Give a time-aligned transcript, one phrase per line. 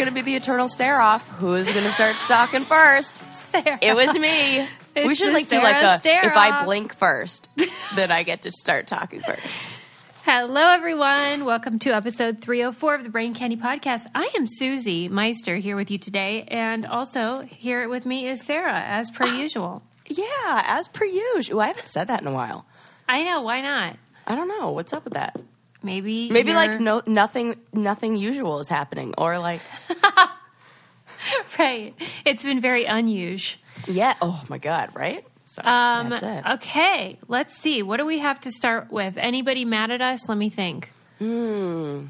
[0.00, 1.28] It's going to be the eternal stare off.
[1.28, 3.22] Who's going to start stalking first?
[3.34, 3.78] Sarah.
[3.82, 4.66] It was me.
[4.96, 7.50] we should like do like Sarah a stare if I blink first,
[7.96, 9.46] then I get to start talking first.
[10.24, 11.44] Hello, everyone.
[11.44, 14.06] Welcome to episode 304 of the Brain Candy Podcast.
[14.14, 18.80] I am Susie Meister here with you today, and also here with me is Sarah,
[18.80, 19.82] as per usual.
[20.06, 21.60] Yeah, as per usual.
[21.60, 22.64] I haven't said that in a while.
[23.06, 23.98] I know, why not?
[24.26, 25.38] I don't know what's up with that.
[25.82, 29.60] Maybe Maybe like no nothing nothing usual is happening, or like
[31.58, 31.94] right.
[32.24, 33.60] It's been very unusual.
[33.86, 34.14] yeah.
[34.20, 35.24] Oh my god, right?
[35.44, 36.44] So Um, that's it.
[36.54, 37.82] okay, let's see.
[37.82, 39.16] What do we have to start with?
[39.16, 40.28] Anybody mad at us?
[40.28, 40.90] Let me think.
[41.18, 42.06] Hmm.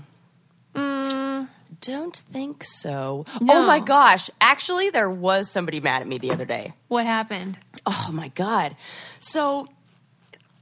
[0.75, 1.48] Mm,
[1.80, 3.25] Don't think so.
[3.41, 3.55] No.
[3.55, 4.30] Oh my gosh!
[4.41, 6.75] Actually, there was somebody mad at me the other day.
[6.89, 7.58] what happened?
[7.86, 8.77] Oh my god!
[9.20, 9.67] So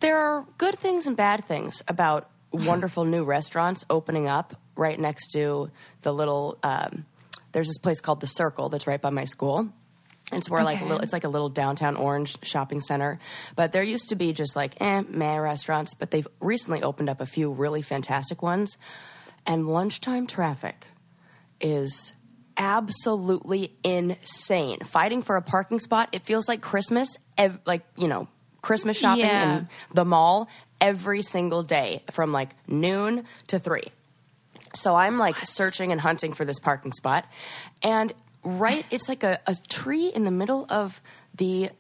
[0.00, 5.32] there are good things and bad things about wonderful new restaurants opening up right next
[5.32, 5.70] to
[6.02, 6.58] the little.
[6.62, 7.05] Um,
[7.52, 9.68] there's this place called the Circle that's right by my school.
[10.30, 13.18] It's where like a little, it's like a little downtown orange shopping center.
[13.56, 17.22] But there used to be just like eh, meh restaurants, but they've recently opened up
[17.22, 18.77] a few really fantastic ones.
[19.46, 20.88] And lunchtime traffic
[21.62, 22.12] is
[22.58, 24.80] absolutely insane.
[24.84, 28.28] Fighting for a parking spot, it feels like Christmas, ev- like, you know,
[28.60, 29.58] Christmas shopping Yeah.
[29.60, 30.48] in the mall
[30.80, 33.82] every single day from like noon to 3.
[34.74, 37.26] So I'm like searching and hunting for this parking spot.
[37.82, 38.12] And
[38.44, 41.00] right, it's like a, a tree in the middle of
[41.34, 41.70] the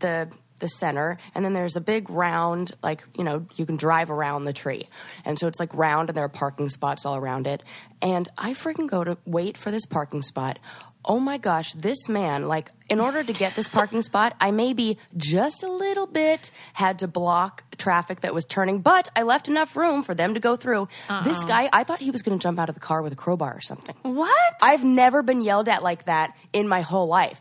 [0.00, 0.28] the
[0.58, 4.44] the center and then there's a big round like you know you can drive around
[4.44, 4.88] the tree.
[5.24, 7.62] And so it's like round and there are parking spots all around it.
[8.00, 10.58] And i freaking go to wait for this parking spot.
[11.04, 14.98] Oh my gosh this man like in order to get this parking spot i maybe
[15.16, 19.76] just a little bit had to block traffic that was turning but i left enough
[19.76, 20.88] room for them to go through.
[21.24, 23.16] This guy i thought he was going to jump out of the car with a
[23.16, 23.94] crowbar or something.
[24.02, 24.54] What?
[24.60, 27.40] I've never been yelled at like that in my whole life.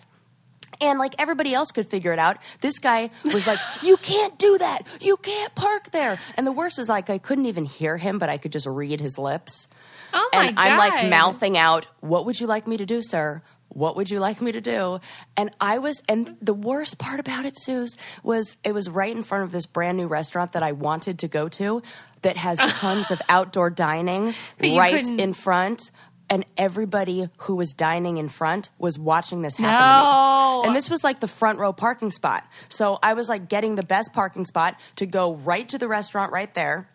[0.81, 4.57] And like everybody else could figure it out, this guy was like, You can't do
[4.59, 4.83] that.
[5.01, 6.19] You can't park there.
[6.35, 8.99] And the worst was like, I couldn't even hear him, but I could just read
[9.01, 9.67] his lips.
[10.13, 10.67] oh my and god!
[10.67, 13.41] I'm like mouthing out, What would you like me to do, sir?
[13.69, 14.99] What would you like me to do?
[15.35, 19.23] And I was, and the worst part about it, Suze, was it was right in
[19.23, 21.83] front of this brand new restaurant that I wanted to go to
[22.21, 25.91] that has tons of outdoor dining But you right couldn't- in front.
[26.29, 30.63] And everybody who was dining in front was watching this happen No.
[30.65, 32.45] And this was like the front row parking spot.
[32.67, 36.33] So I was like getting the best parking spot to go right to the restaurant
[36.33, 36.89] right there.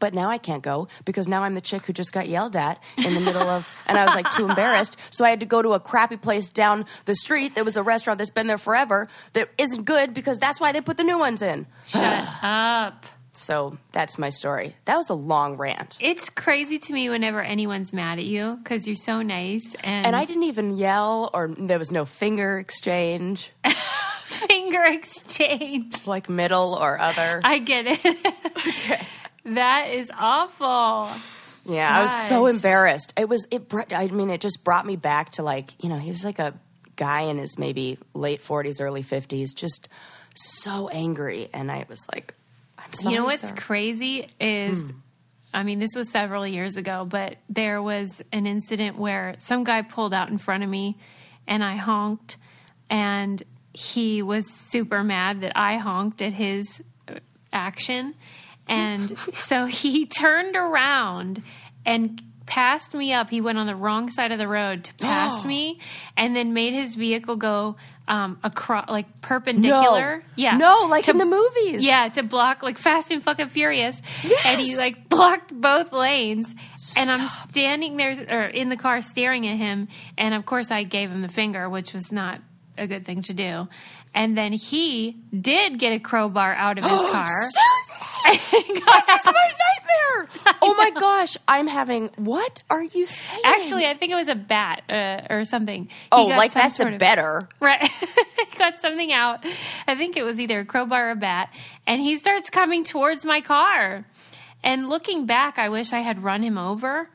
[0.00, 2.80] But now I can't go because now I'm the chick who just got yelled at
[2.98, 4.96] in the middle of, and I was like too embarrassed.
[5.10, 7.82] So I had to go to a crappy place down the street that was a
[7.82, 11.18] restaurant that's been there forever that isn't good because that's why they put the new
[11.18, 11.66] ones in.
[11.86, 13.06] Shut up.
[13.40, 14.74] So that's my story.
[14.86, 15.96] That was a long rant.
[16.00, 20.16] It's crazy to me whenever anyone's mad at you because you're so nice and, And
[20.16, 23.50] I didn't even yell or there was no finger exchange,
[24.24, 26.06] finger exchange.
[26.06, 27.40] like middle or other.
[27.44, 28.04] I get it.
[28.04, 29.06] okay.
[29.44, 31.08] That is awful.
[31.64, 33.14] Yeah, I was so embarrassed.
[33.16, 33.66] It was it.
[33.70, 36.38] br- I mean, it just brought me back to like you know he was like
[36.38, 36.52] a
[36.96, 39.88] guy in his maybe late forties, early fifties, just
[40.34, 42.34] so angry, and I was like,
[43.04, 44.96] You know what's crazy is, Hmm.
[45.52, 49.82] I mean, this was several years ago, but there was an incident where some guy
[49.82, 50.96] pulled out in front of me
[51.46, 52.36] and I honked,
[52.90, 57.14] and he was super mad that I honked at his uh,
[57.52, 58.14] action.
[58.66, 61.42] And so he turned around
[61.86, 63.30] and passed me up.
[63.30, 65.78] He went on the wrong side of the road to pass me
[66.16, 67.76] and then made his vehicle go
[68.08, 70.16] um, across, like perpendicular.
[70.18, 70.22] No.
[70.34, 70.56] Yeah.
[70.56, 71.84] No, like To- in the movies.
[71.84, 74.00] Yeah, to block like Fast and fucking Furious.
[74.24, 74.40] Yes.
[74.44, 76.52] And he like blocked both lanes.
[76.96, 79.88] And I'm standing there or in the car staring at him.
[80.16, 82.40] And of course I gave him the finger, which was not
[82.76, 83.68] a good thing to do.
[84.14, 87.28] And then he did get a crowbar out of his car.
[88.26, 90.56] this is my nightmare.
[90.62, 92.08] Oh my gosh, I'm having.
[92.16, 93.42] What are you saying?
[93.44, 95.84] Actually, I think it was a bat uh, or something.
[95.86, 97.48] He oh, like that's a of- better.
[97.60, 97.82] Right.
[97.90, 99.44] he got something out.
[99.86, 101.52] I think it was either a crowbar or a bat.
[101.86, 104.04] And he starts coming towards my car.
[104.62, 107.08] And looking back, I wish I had run him over.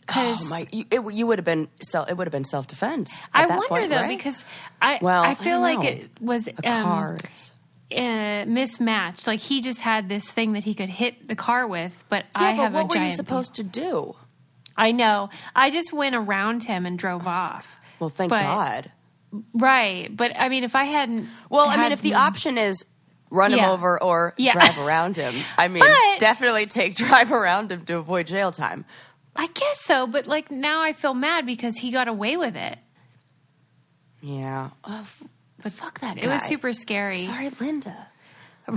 [0.00, 0.66] Because Oh my!
[0.72, 1.68] You, it, you would have been.
[1.82, 3.22] Self, it would have been self defense.
[3.34, 4.42] I wonder though, because
[4.80, 7.52] I Well, I I feel don't like it was um, cars.
[7.94, 9.26] Uh, mismatched.
[9.26, 12.42] Like he just had this thing that he could hit the car with, but Yeah,
[12.42, 14.14] I but have what a were you supposed to do?
[14.76, 15.30] I know.
[15.56, 17.78] I just went around him and drove off.
[17.98, 18.92] Well, thank But- God.
[19.52, 22.82] Right, but I mean, if I hadn't, Well, I mean, if the option is
[23.30, 24.54] run him over or Yeah.
[24.54, 28.86] drive around him, I mean, But- definitely take drive around him to avoid jail time.
[29.36, 32.78] I guess so, but like now I feel mad because he got away with it.
[34.22, 34.70] Yeah.
[34.84, 35.06] Oh,
[35.62, 36.22] but fuck that guy.
[36.22, 37.18] It was super scary.
[37.18, 38.08] Sorry, Linda.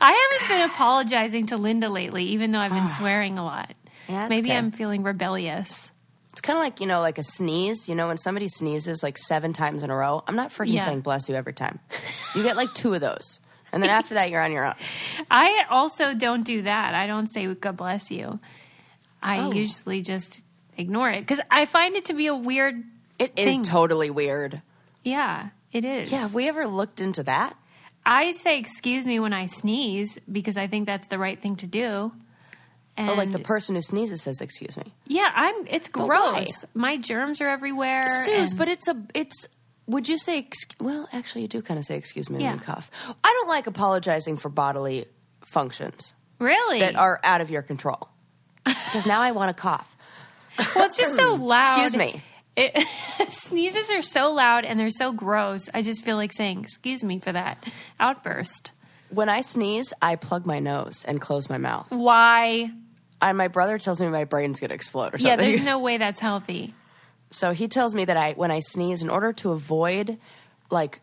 [0.00, 2.96] I haven't been apologizing to Linda lately, even though I've been ah.
[2.98, 3.74] swearing a lot.
[4.08, 4.58] Yeah, Maybe okay.
[4.58, 5.90] I'm feeling rebellious.
[6.32, 7.88] It's kind of like, you know, like a sneeze.
[7.88, 10.84] You know, when somebody sneezes like seven times in a row, I'm not freaking Yeah.
[10.84, 11.78] saying bless you every time.
[12.34, 13.40] You get like two of those.
[13.72, 14.74] And then after that, you're on your own.
[15.30, 16.94] I also don't do that.
[16.94, 18.38] I don't say God bless you.
[19.22, 19.52] I Oh.
[19.52, 20.42] usually just
[20.76, 22.84] ignore it because I find it to be a weird.
[23.18, 23.62] It is Thing.
[23.62, 24.60] totally weird.
[25.06, 26.10] Yeah, it is.
[26.10, 27.56] Yeah, have we ever looked into that?
[28.04, 31.66] I say excuse me when I sneeze because I think that's the right thing to
[31.66, 32.12] do.
[32.96, 35.66] And Oh, like the person who sneezes says, "Excuse me." yeah, I'm.
[35.68, 36.34] It's But gross.
[36.34, 36.46] why?
[36.74, 38.08] My germs are everywhere.
[38.24, 39.46] Suze, and- but it's a it's.
[39.86, 40.48] Would you say?
[40.80, 42.50] Well, actually, you do kind of say "excuse me" Yeah.
[42.50, 42.90] when you cough.
[43.22, 45.06] I don't like apologizing for bodily
[45.44, 48.08] functions really, that are out of your control.
[48.64, 49.94] Because now I want to cough.
[50.74, 51.72] well, it's just so loud.
[51.72, 52.22] Excuse me.
[52.56, 52.86] It,
[53.30, 55.68] sneezes are so loud and they're so gross.
[55.74, 57.64] I just feel like saying excuse me for that
[58.00, 58.72] outburst.
[59.10, 61.86] When I sneeze, I plug my nose and close my mouth.
[61.90, 62.70] Why?
[63.22, 65.26] And my brother tells me my brain's going to explode or something.
[65.26, 66.74] Yeah, there's no way that's healthy.
[67.30, 70.18] so he tells me that I when I sneeze, in order to avoid
[70.70, 71.00] like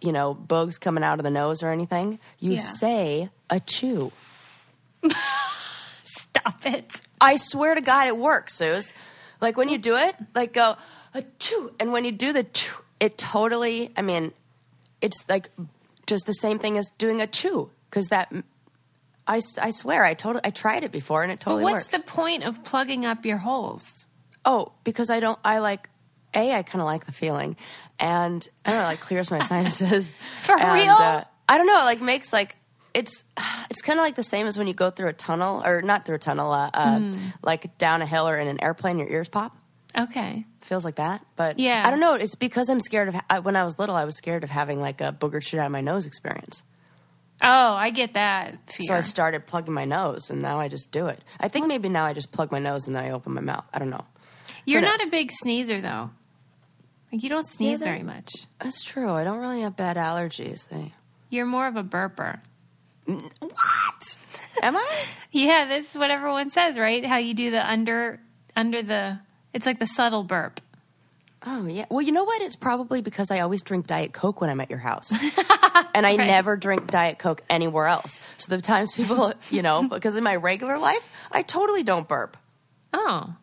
[0.00, 2.58] you know bugs coming out of the nose or anything, you Yeah.
[2.58, 4.12] say a chew.
[6.04, 7.00] Stop it.
[7.20, 8.92] I swear to God, it works, Suze.
[9.40, 10.76] Like when you do it, like go
[11.16, 13.90] a chew, and when you do the chew, it totally.
[13.96, 14.32] I mean,
[15.00, 15.50] it's like
[16.06, 18.32] just the same thing as doing a chew because that.
[19.28, 22.00] I, I swear I totally I tried it before and it But totally what's works.
[22.00, 24.06] the point of plugging up your holes?
[24.44, 25.38] Oh, because I don't.
[25.44, 25.88] I like.
[26.34, 27.56] A, I kind of like the feeling,
[27.98, 30.12] and I don't know, like clears my sinuses.
[30.42, 30.92] For And, real?
[30.92, 31.80] Uh, I don't know.
[31.80, 32.54] It like makes like
[32.94, 33.24] it's
[33.70, 36.04] it's kind of like the same as when you go through a tunnel or not
[36.04, 37.16] through a tunnel, uh, uh, Hmm.
[37.42, 39.56] like down a hill or in an airplane, your ears pop.
[39.96, 40.44] Okay.
[40.60, 41.82] Feels like that, but Yeah.
[41.86, 42.14] I don't know.
[42.14, 43.16] It's because I'm scared of.
[43.30, 45.66] I, when I was little, I was scared of having like a booger shoot out
[45.66, 46.62] of my nose experience.
[47.42, 48.86] Oh, I get that fear.
[48.88, 51.22] So I started plugging my nose, and now I just do it.
[51.38, 53.64] I think maybe now I just plug my nose and then I open my mouth.
[53.74, 54.04] I don't know.
[54.64, 56.10] You're not a big sneezer, though.
[57.12, 58.30] Like you don't sneeze that- very much.
[58.60, 59.10] That's true.
[59.10, 60.66] I don't really have bad allergies.
[60.68, 60.92] They
[61.30, 62.40] You're more of a burper.
[63.06, 64.16] what?
[64.62, 64.94] Am I?
[65.32, 67.04] Yeah, this is what everyone says, right?
[67.04, 68.18] How you do the under
[68.56, 69.20] under the.
[69.56, 70.60] It's like the subtle burp.
[71.44, 71.86] Oh yeah.
[71.88, 72.42] Well, you know what?
[72.42, 75.12] It's probably because I always drink Diet Coke when I'm at your house,
[75.94, 76.26] and I Right.
[76.26, 78.20] never drink Diet Coke anywhere else.
[78.36, 82.36] So the times people, you know, because in my regular life, I totally don't burp.
[82.92, 83.34] Oh,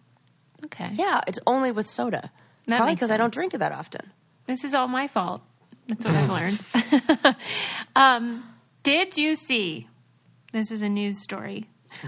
[0.66, 0.90] okay.
[0.94, 2.30] Yeah, it's only with soda.
[2.68, 4.02] That probably because I don't drink it that often.
[4.48, 5.42] This is all my fault.
[5.88, 6.30] That's what I've
[7.26, 7.36] learned.
[7.96, 8.44] um,
[8.84, 9.88] did you see?
[10.52, 11.68] This is a news story.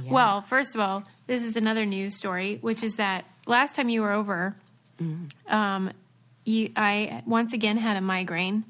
[0.09, 4.01] Well, first of all, this is another news story, which is that last time you
[4.01, 4.55] were over,
[5.47, 5.91] um,
[6.45, 8.63] you, I once again had a migraine,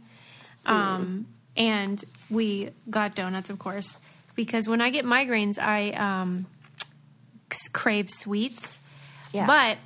[0.65, 3.99] um, and we got donuts, of course,
[4.35, 6.47] because when I get migraines, I um,
[7.73, 8.79] crave sweets.
[9.31, 9.45] Yeah.
[9.45, 9.77] But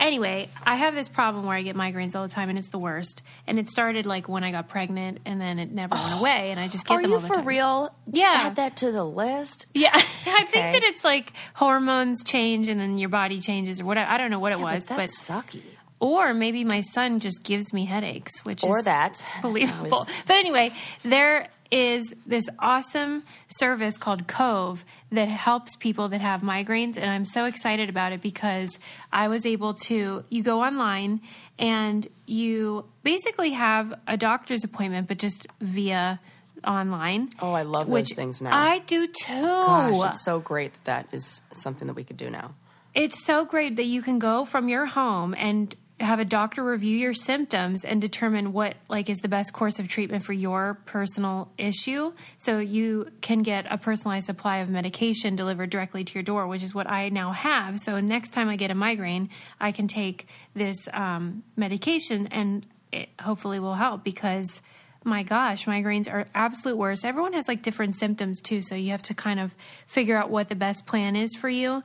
[0.00, 2.78] anyway, I have this problem where I get migraines all the time, and it's the
[2.78, 3.22] worst.
[3.46, 6.58] And it started like when I got pregnant, and then it never went away, and
[6.58, 7.44] I just get Are them you all the for time.
[7.44, 7.94] real?
[8.10, 8.32] Yeah.
[8.46, 9.66] Add that to the list.
[9.74, 10.72] Yeah, I think Okay.
[10.72, 14.10] that it's like hormones change, and then your body changes, or whatever.
[14.10, 15.62] I don't know what it was, but that's sucky.
[16.00, 19.24] or maybe my son just gives me headaches, which Or is that.
[19.42, 19.92] believable.
[19.98, 26.40] Always- But anyway, there is this awesome service called Cove that helps people that have
[26.40, 28.78] migraines, and I'm so excited about it because
[29.12, 30.24] I was able to.
[30.28, 31.20] You go online
[31.58, 36.20] and you basically have a doctor's appointment, but just via
[36.64, 37.30] online.
[37.40, 38.50] Oh, I love those things now.
[38.52, 39.42] I do too.
[39.42, 42.54] Gosh, it's so great that that is something that we could do now.
[42.94, 46.96] It's so great that you can go from your home and have a doctor review
[46.96, 51.52] your symptoms and determine what like is the best course of treatment for your personal
[51.58, 52.12] issue.
[52.38, 56.62] So you can get a personalized supply of medication delivered directly to your door which
[56.62, 57.78] is what i now have.
[57.78, 59.28] So next time i get a migraine
[59.60, 64.62] i can take this um, medication and it hopefully will help because
[65.04, 67.04] my gosh, migraines are absolute worst.
[67.04, 69.54] Everyone has like different symptoms too, so you have to kind of
[69.86, 71.82] figure out what the best plan is for you.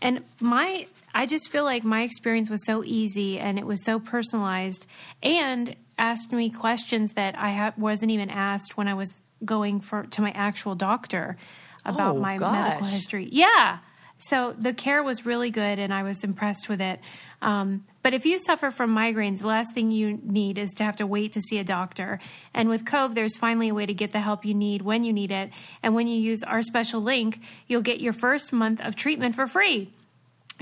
[0.00, 3.98] And my I just feel like my experience was so easy and it was so
[3.98, 4.86] personalized
[5.22, 10.04] and asked me questions that I ha- wasn't even asked when I was going for
[10.04, 11.36] to my actual doctor
[11.84, 13.28] about Oh, my medical history.
[13.32, 13.78] Yeah.
[14.18, 17.00] So the care was really good and I was impressed with it.
[17.40, 20.96] Um, but if you suffer from migraines, the last thing you need is to have
[20.96, 22.18] to wait to see a doctor.
[22.52, 25.12] And with Cove, there's finally a way to get the help you need when you
[25.12, 25.50] need it.
[25.82, 29.46] And when you use our special link, you'll get your first month of treatment for
[29.46, 29.92] free.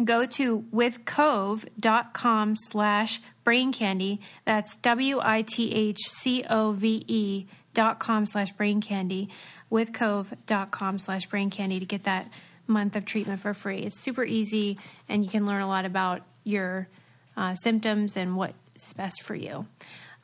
[0.04, 4.21] go to withcove.com slash brain candy.
[4.45, 9.28] That's W I T H C O V E dot com slash brain candy.
[9.71, 12.28] Withcove.com slash brain candy to get that
[12.66, 13.78] month of treatment for free.
[13.80, 14.78] It's super easy
[15.09, 16.88] and you can learn a lot about your
[17.36, 19.66] uh, symptoms and what's best for you.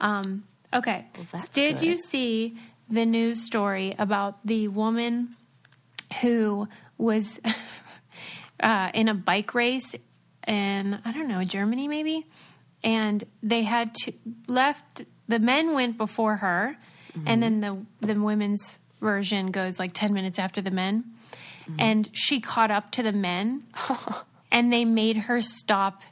[0.01, 1.07] Um, okay.
[1.31, 1.83] that's Did good.
[1.83, 2.57] you see
[2.89, 5.37] the news story about the woman
[6.21, 7.41] who was
[8.61, 9.95] uh, in a bike race
[10.47, 12.27] in I don't know Germany maybe,
[12.83, 14.13] and they had to
[14.49, 15.03] left.
[15.29, 16.77] The men went before her,
[17.27, 21.05] and then the the women's version goes like ten minutes after the men,
[21.79, 23.63] and she caught up to the men,
[24.53, 26.03] and they made her stop.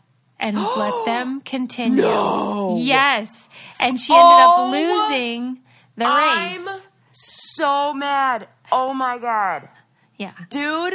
[0.40, 2.02] And let them continue.
[2.02, 2.78] No.
[2.80, 3.48] Yes.
[3.78, 5.60] And she ended Oh, up losing
[5.96, 6.66] the race.
[6.66, 6.80] I'm
[7.12, 8.48] so mad.
[8.72, 9.68] Oh my god.
[10.16, 10.32] yeah.
[10.48, 10.94] Dude,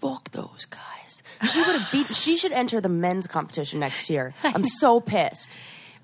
[0.00, 1.22] fuck those guys.
[1.50, 4.34] She would have beaten she should enter the men's competition next year.
[4.42, 5.50] I'm so pissed.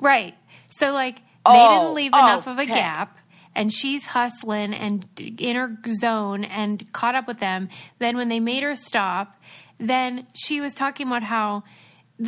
[0.01, 0.35] Right.
[0.71, 2.75] So like they Oh, didn't leave enough of a okay.
[2.75, 3.19] gap
[3.55, 7.69] and she's hustling and in her zone and caught up with them.
[7.99, 9.37] Then when they made her stop,
[9.79, 11.65] then she was talking about how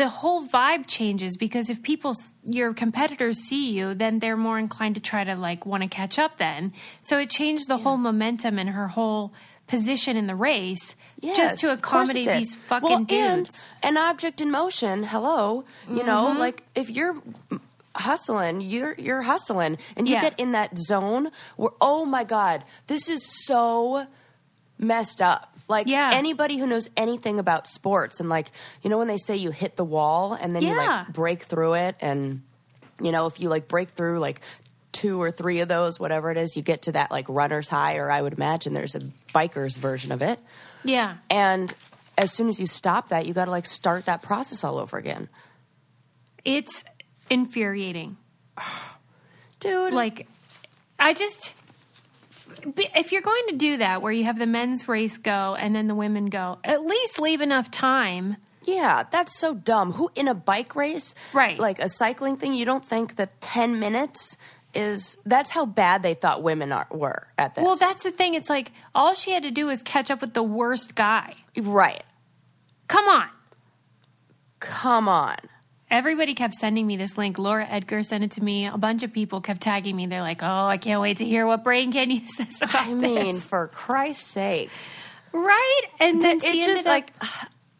[0.02, 2.12] the whole vibe changes because if people
[2.58, 6.18] your competitors see you then they're more inclined to try to like want to catch
[6.18, 6.72] up then
[7.08, 9.32] so it changed the whole momentum and her whole
[9.68, 13.64] position in the race yes, just to of course it accommodate these fucking well, dudes
[13.82, 15.64] And an object in motion, hello.
[15.86, 16.06] You Mm-hmm.
[16.06, 17.16] know, like if you're
[17.94, 20.20] hustling, you're you're hustling and you Yeah.
[20.20, 24.06] get in that zone where oh my god, this is so
[24.78, 25.53] messed up.
[25.68, 26.10] Like Yeah.
[26.12, 28.50] anybody who knows anything about sports and like
[28.82, 31.74] you know when they say you hit the wall and then you like break through
[31.74, 32.42] it and
[33.00, 34.40] you know if you like break through like
[34.92, 37.96] two or three of those whatever it is you get to that like runner's high
[37.96, 39.00] or I would imagine there's a
[39.34, 40.38] biker's version of it.
[40.84, 41.16] Yeah.
[41.30, 41.74] And
[42.18, 44.98] as soon as you stop that, you got to like start that process all over
[44.98, 45.28] again.
[46.44, 46.84] it's
[47.30, 48.16] infuriating.
[49.60, 50.26] Dude, like
[50.98, 51.52] i just
[52.76, 55.86] if you're going to do that where you have the men's race go and then
[55.86, 59.92] the women go at least leave enough time yeah, that's so dumb.
[59.92, 61.58] Who in a bike race, Right.
[61.58, 64.38] Like a cycling thing, you don't think that 10 minutes
[64.72, 67.62] is that's how bad they thought women are, were at this.
[67.62, 70.34] well that's the thing it's like all she had to do was catch up with
[70.34, 72.02] the worst guy right.
[72.88, 73.28] come on
[74.64, 75.36] Come on.
[75.94, 79.12] Everybody kept sending me this link laura edgar sent it to me a bunch of
[79.12, 82.24] people kept tagging me they're like oh i can't wait to hear what brain candy
[82.36, 84.70] says about I mean, this for Christ's sake.
[85.32, 87.12] right and then it she just up- like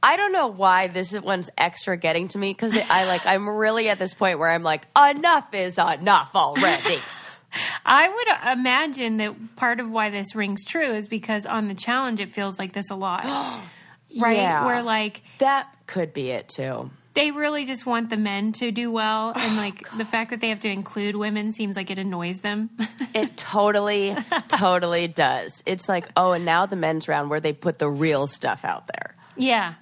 [0.07, 3.89] I don't know why this one's extra getting to me because I like I'm really
[3.89, 6.99] at this point where I'm like enough is enough already.
[7.87, 12.21] I would imagine that part of why this rings true is because on the challenge
[12.21, 13.25] it feels like this a lot.
[14.19, 14.37] right?
[14.37, 14.67] Yeah.
[14.67, 16.91] Where like that could be it too.
[17.15, 20.41] They really just want the men to do well Oh, and like the fact that
[20.41, 22.71] they have to include women seems like it annoys them.
[23.15, 24.17] It totally,
[24.49, 25.63] totally does.
[25.67, 28.89] It's like, oh, and now the men's round where they put the real stuff out
[28.89, 29.15] there.
[29.37, 29.75] yeah.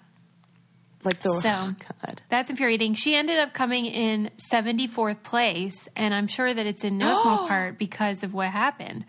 [1.02, 1.74] Like the So- oh,
[2.06, 2.20] God.
[2.28, 2.94] That's infuriating.
[2.94, 7.48] She ended up coming in 74th place, and I'm sure that it's in no small
[7.48, 9.06] part because of what happened.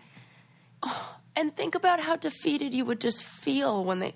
[0.82, 4.14] Oh, and think about how defeated you would just feel when they.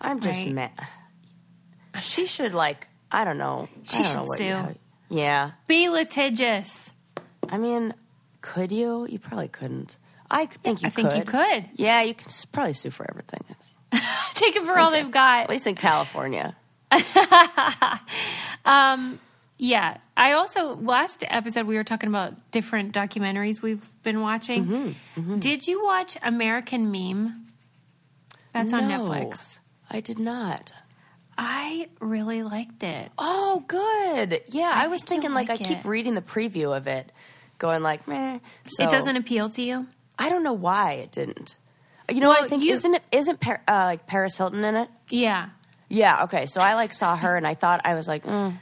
[0.00, 0.52] I'm just Right.
[0.52, 0.72] mad.
[2.00, 3.68] She should like I don't know.
[3.84, 4.44] She I don't should know what sue.
[4.44, 4.74] you-
[5.10, 6.92] yeah, Be litigious.
[7.48, 7.94] I mean,
[8.42, 9.06] could you?
[9.08, 9.96] You probably couldn't.
[10.30, 11.18] I think you I think could.
[11.18, 11.70] you could.
[11.74, 13.42] Yeah, you can s- probably sue for everything.
[14.34, 15.44] Take it for all they've got.
[15.44, 16.54] At least in California.
[19.60, 19.96] Yeah.
[20.16, 24.94] I also, last episode, we were talking about different documentaries we've been watching.
[25.16, 27.44] Mm-hmm, Did you watch American Meme?
[28.52, 29.58] That's on No, Netflix.
[29.90, 30.72] I did not.
[31.40, 33.12] I really liked it.
[33.16, 34.42] Oh, good.
[34.48, 37.12] Yeah, I, was think thinking like, like I keep reading the preview of it,
[37.58, 38.40] going like, meh.
[38.66, 39.86] So, It doesn't appeal to you?
[40.18, 41.56] I don't know why it didn't.
[42.10, 44.64] You know, Well, what I think you- isn't it isn't Par- uh, like Paris Hilton
[44.64, 44.88] in it?
[45.10, 45.50] Yeah.
[45.88, 46.24] Yeah.
[46.24, 46.46] Okay.
[46.46, 48.58] So I like saw her and I thought I was like, mm,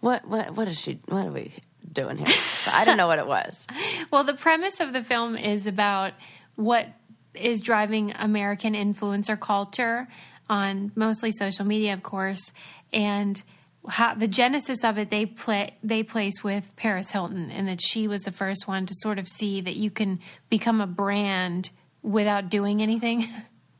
[0.00, 0.98] what what what is she?
[1.06, 1.52] What are we
[1.92, 2.26] doing here?
[2.26, 3.66] So I don't know what it was.
[4.10, 6.12] Well, the premise of the film is about
[6.56, 6.88] what
[7.34, 10.08] is driving American influencer culture
[10.48, 12.52] on mostly social media, of course,
[12.92, 13.42] and
[13.88, 18.08] how the genesis of it they play they place with Paris Hilton, and that she
[18.08, 21.70] was the first one to sort of see that you can become a brand
[22.02, 23.26] without doing anything.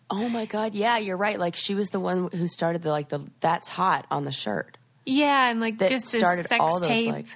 [0.09, 0.77] Oh my god.
[0.77, 1.37] Yeah, you're right.
[1.37, 4.79] Like she was the one who started the like the that's hot on the shirt.
[5.05, 7.27] yeah, and like That just started sex all those tape like.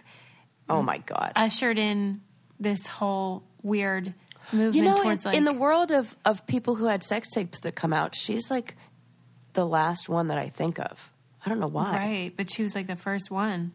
[0.68, 1.32] Oh my god.
[1.34, 2.20] ushered in
[2.60, 4.14] this whole weird
[4.52, 7.28] movement you know, in, towards like in the world of of people who had sex
[7.30, 8.76] tapes that come out, she's like
[9.54, 11.10] the last one that I think of.
[11.44, 11.96] I don't know why.
[11.96, 13.72] Right, but she was like the first one.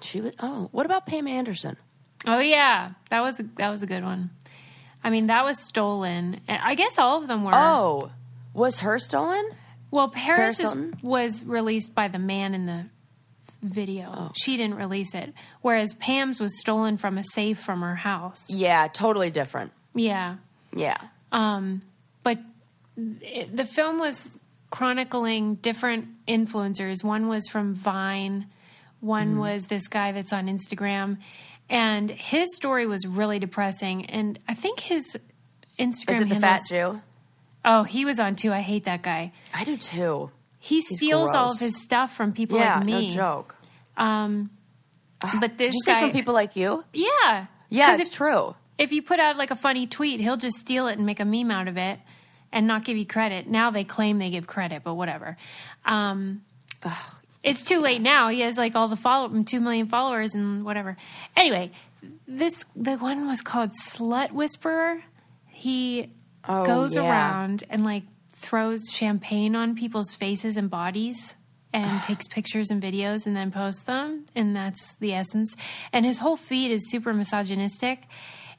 [0.00, 0.34] She was.
[0.40, 1.76] Oh, what about Pam Anderson?
[2.26, 4.30] Oh yeah, that was a, that was a good one.
[5.02, 6.40] I mean, that was stolen.
[6.48, 7.52] I guess all of them were.
[7.54, 8.10] Oh,
[8.54, 9.44] was her stolen?
[9.90, 12.86] well, Paris, Paris is- was released by the man in the
[13.62, 14.08] video.
[14.12, 14.32] Oh.
[14.36, 18.44] She didn't release it, whereas Pam's was stolen from a safe from her house.
[18.48, 19.72] Yeah, totally different.
[19.94, 20.36] Yeah,
[20.74, 20.98] Yeah.
[21.32, 21.80] um,
[22.22, 22.38] but
[22.96, 24.28] it, the film was
[24.70, 27.02] chronicling different influencers.
[27.04, 28.46] One was from Vine,
[29.00, 29.38] one Mm-hmm.
[29.40, 31.18] was this guy that's on Instagram,
[31.70, 34.06] and his story was really depressing.
[34.06, 35.16] And I think his
[35.78, 37.00] Instagram Is it the fat Jew?
[37.64, 38.52] Oh, he was on too.
[38.52, 39.32] I hate that guy.
[39.54, 40.30] I do too.
[40.60, 43.08] He steals all of his stuff from people Yeah, like me.
[43.08, 43.56] no joke.
[43.96, 44.50] Um,
[45.40, 46.84] but this Did you say from people like you?
[46.92, 48.54] yeah, Yeah, it's if, true.
[48.76, 51.24] if you put out like a funny tweet, he'll just steal it and make a
[51.24, 51.98] meme out of it
[52.52, 53.46] and not give you credit.
[53.46, 55.36] Now they claim they give credit, but whatever.
[55.84, 56.42] Um,
[57.42, 58.28] it's too late now.
[58.28, 60.96] He has like all the follow two million followers and whatever.
[61.36, 61.70] Anyway,
[62.26, 65.02] this the one was called Slut Whisperer.
[65.48, 66.10] He
[66.50, 67.02] Oh, goes yeah.
[67.02, 71.34] around and like throws champagne on people's faces and bodies
[71.74, 75.54] and takes pictures and videos and then posts them and that's the essence
[75.92, 78.04] and his whole feed is super misogynistic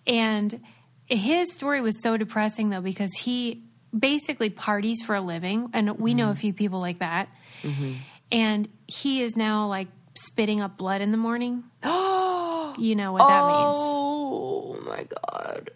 [0.06, 0.60] and
[1.06, 3.64] his story was so depressing though because he
[3.98, 6.40] basically parties for a living and we know a mm-hmm.
[6.40, 7.30] few people like that
[7.64, 7.94] mm-hmm.
[8.32, 13.28] and he is now like spitting up blood in the morning Oh, you know what
[13.28, 15.72] that means oh my god.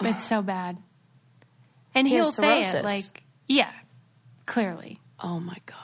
[0.00, 0.78] It's so bad.
[1.94, 3.70] And He he'll say it like, yeah,
[4.46, 4.98] clearly.
[5.20, 5.78] Oh my god.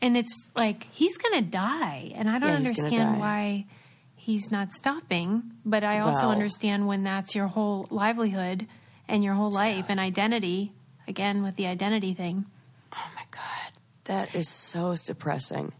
[0.00, 3.66] And it's like he's to die, and I don't Yeah, understand why
[4.14, 5.42] he's not stopping.
[5.64, 8.66] But I also understand when that's your whole livelihood
[9.08, 10.72] and your whole life and identity.
[11.06, 12.46] Again, with the identity thing,
[12.92, 13.72] Oh my god.
[14.04, 15.72] That is so depressing.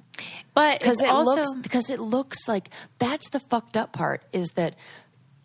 [0.55, 4.51] but because it also looks because it looks like that's the fucked up part is
[4.53, 4.75] that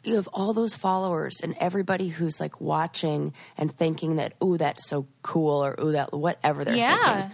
[0.03, 4.87] you have all those followers and everybody who's like watching and thinking that ooh that's
[4.87, 7.31] so cool or ooh that whatever they're yeah, thinking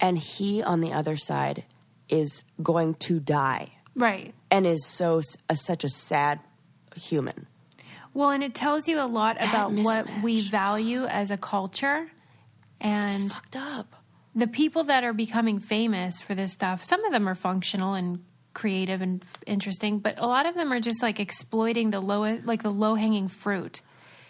[0.00, 1.64] and he on the other side
[2.08, 4.32] is going to die right.
[4.50, 6.40] and is so a, such a sad
[6.94, 7.46] human
[8.16, 12.10] Well, and it tells you a lot about what we value as a culture,
[12.80, 13.94] and fucked up
[14.36, 18.22] the people that are becoming famous for this stuff, some of them are functional and
[18.52, 22.38] creative and f- interesting, but a lot of them are just like exploiting the low,
[22.44, 23.80] like the low hanging fruit.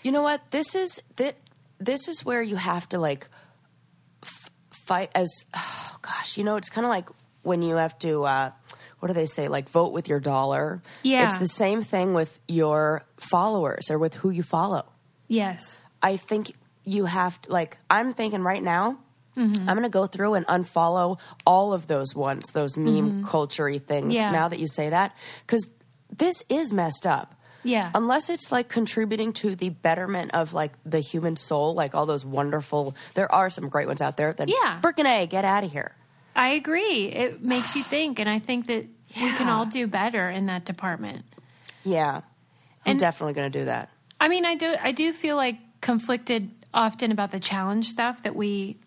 [0.04, 0.50] You know what?
[0.52, 1.36] This is that.
[1.78, 3.28] This is where you have to like
[4.22, 5.28] f- fight as.
[5.98, 7.08] Oh gosh, you know, it's kind of like
[7.42, 8.24] when you have to.
[8.24, 8.50] Uh,
[9.00, 9.48] what do they say?
[9.48, 10.82] Like vote with your dollar.
[11.02, 11.24] Yeah.
[11.26, 14.86] it's the same thing with your followers or with who you follow.
[15.28, 15.82] Yes.
[16.02, 16.52] I think
[16.84, 17.78] you have to like.
[17.90, 18.98] I'm thinking right now.
[19.36, 19.68] Mm-hmm.
[19.68, 24.06] I'm going to go through and unfollow all of those ones, those meme culture things.
[24.06, 24.12] Mm-hmm.
[24.12, 24.30] Yeah.
[24.30, 25.66] Now that you say that, because
[26.10, 27.90] this is messed up Yeah.
[27.94, 32.24] unless it's like contributing to the betterment of like the human soul like all those
[32.24, 34.80] wonderful there are some great ones out there then Yeah.
[34.80, 35.92] freaking a get out of here
[36.36, 37.06] I agree.
[37.08, 38.84] It makes you think, and I think that
[39.20, 41.24] we can all do better in that department.
[41.84, 42.16] yeah
[42.84, 43.88] i'm And- definitely going to do that
[44.20, 44.74] I mean, I do.
[44.80, 48.78] I do feel like conflicted often about the challenge stuff that we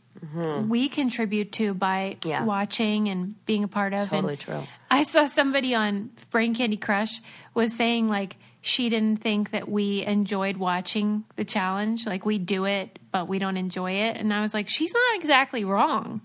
[0.68, 2.30] we contribute to by Mm-hmm.
[2.30, 2.44] Yeah.
[2.44, 4.10] watching and being a part of.
[4.10, 4.64] Totally And true.
[4.92, 7.22] I saw somebody on Brain Candy Crush
[7.54, 12.06] was saying like she didn't think that we enjoyed watching the challenge.
[12.08, 14.18] Like we do it, but we don't enjoy it.
[14.18, 16.22] And I was like, she's not exactly wrong.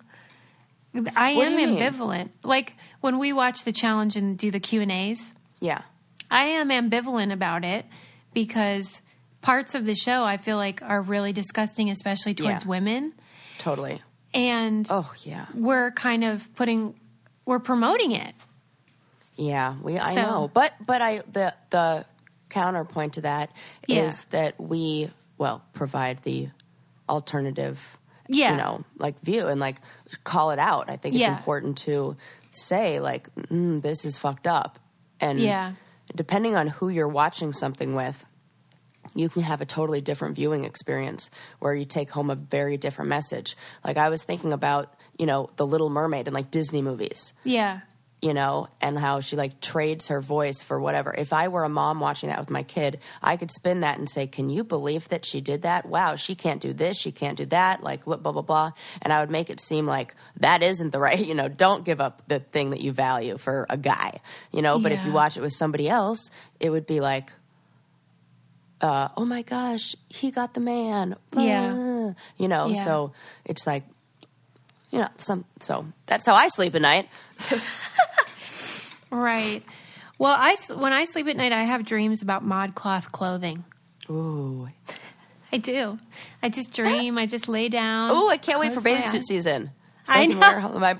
[1.16, 1.76] I am mean?
[1.78, 2.30] ambivalent.
[2.42, 5.82] Like when we watch the challenge and do the Q and A's, yeah
[6.30, 7.84] I am ambivalent about it
[8.32, 9.02] because
[9.42, 12.68] parts of the show I feel like are really disgusting, especially towards Yeah.
[12.70, 13.12] women.
[13.58, 14.00] totally
[14.32, 16.94] And oh yeah we're kind of putting,
[17.46, 18.34] we're promoting it.
[19.36, 22.04] yeah we i So- know but but i the the
[22.50, 23.50] counterpoint to that
[23.88, 24.38] is Yeah.
[24.38, 26.48] that we well provide the
[27.08, 28.52] alternative Yeah.
[28.52, 29.76] you know like view and like
[30.24, 31.36] call it out i think it's Yeah.
[31.36, 32.16] important to
[32.52, 34.78] say like mm, this is fucked up
[35.20, 35.72] and Yeah.
[36.14, 38.24] depending on who you're watching something with
[39.14, 43.08] you can have a totally different viewing experience where you take home a very different
[43.08, 47.32] message like i was thinking about you know the little mermaid and like disney movies
[47.44, 47.80] Yeah.
[48.24, 51.14] You know, and how she like trades her voice for whatever.
[51.14, 54.08] If I were a mom watching that with my kid, I could spin that and
[54.08, 55.84] say, Can you believe that she did that?
[55.84, 58.72] Wow, she can't do this, she can't do that, like blah, blah, blah, blah.
[59.02, 62.00] And I would make it seem like that isn't the right, you know, don't give
[62.00, 64.20] up the thing that you value for a guy,
[64.52, 67.30] you know, but if you watch it with somebody else, it would be like,
[68.80, 71.16] uh, oh my gosh, he got the man.
[71.36, 71.74] Yeah.
[71.74, 72.82] Uh, you know, Yeah.
[72.84, 73.12] so
[73.44, 73.84] it's like,
[74.90, 75.44] you know, some.
[75.60, 77.08] So that's how I sleep at night.
[79.14, 79.62] Right.
[80.18, 83.64] Well, I, when I sleep at night, I have dreams about ModCloth clothing.
[84.10, 84.68] Ooh,
[85.52, 85.98] I do.
[86.42, 87.16] I just dream.
[87.16, 88.10] I just lay down.
[88.10, 88.28] ooh!
[88.28, 89.70] I can't wait for bathing suit season.
[90.04, 90.46] So I I, can know.
[90.46, 90.94] wear all of my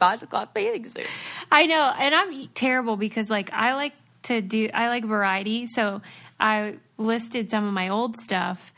[0.54, 1.10] bathing suits.
[1.52, 3.92] I know, and I'm terrible because like I like
[4.24, 6.00] to do I like variety, so
[6.40, 8.72] I listed some of my old stuff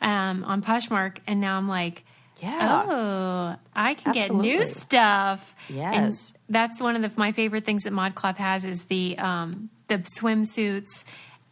[0.00, 2.04] um, on Poshmark, and now I'm like,
[2.42, 2.84] Yeah.
[2.88, 5.54] oh, I can get new stuff.
[5.68, 6.32] Yes.
[6.34, 9.98] and that's one of the, my favorite things that ModCloth has is the um, the
[9.98, 11.04] swimsuits.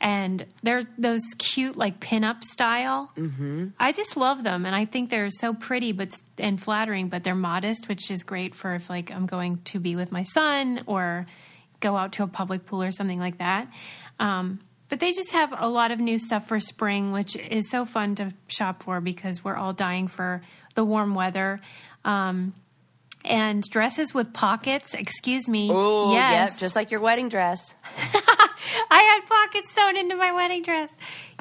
[0.03, 3.13] And they're those cute, like pinup style.
[3.19, 3.69] Mm-hmm.
[3.79, 7.11] I just love them, and I think they're so pretty, but and flattering.
[7.11, 10.23] But they're modest, which is great for if like I'm going to be with my
[10.23, 11.27] son or
[11.81, 13.69] go out to a public pool or something like that.
[14.19, 17.85] Um, but they just have a lot of new stuff for spring, which is so
[17.85, 20.43] fun to shop for because we're all dying for
[20.81, 21.61] the warm weather.
[22.07, 22.55] Um,
[23.23, 24.95] and dresses with pockets.
[24.95, 25.71] Excuse me.
[25.71, 27.75] Ooh, yes, yep, just like your wedding dress.
[28.91, 30.91] I had pockets sewn into my wedding dress.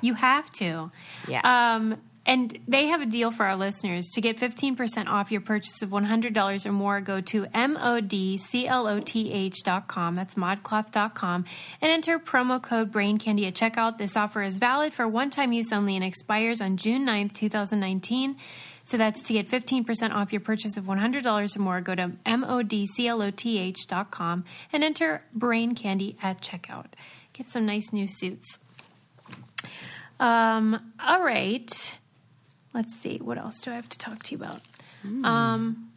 [0.01, 0.91] You have to.
[1.29, 1.39] Yeah.
[1.45, 4.09] Um, and they have a deal for our listeners.
[4.09, 10.15] To get 15% off your purchase of $100 or more, go to modcloth.com.
[10.15, 11.45] That's modcloth.com.
[11.81, 13.97] And enter promo code BRAINCANDY at checkout.
[13.97, 18.35] This offer is valid for one time use only and expires on June 9th, 2019.
[18.89, 21.79] So that's to get 15% off your purchase of $100 or more.
[21.79, 26.87] Go to modcloth.com and enter Brain Candy at checkout.
[27.33, 28.57] Get some nice new suits.
[30.19, 31.99] Um, all right.
[32.73, 33.19] Let's see.
[33.19, 34.61] What else do I have to talk to you about?
[35.23, 35.91] Um,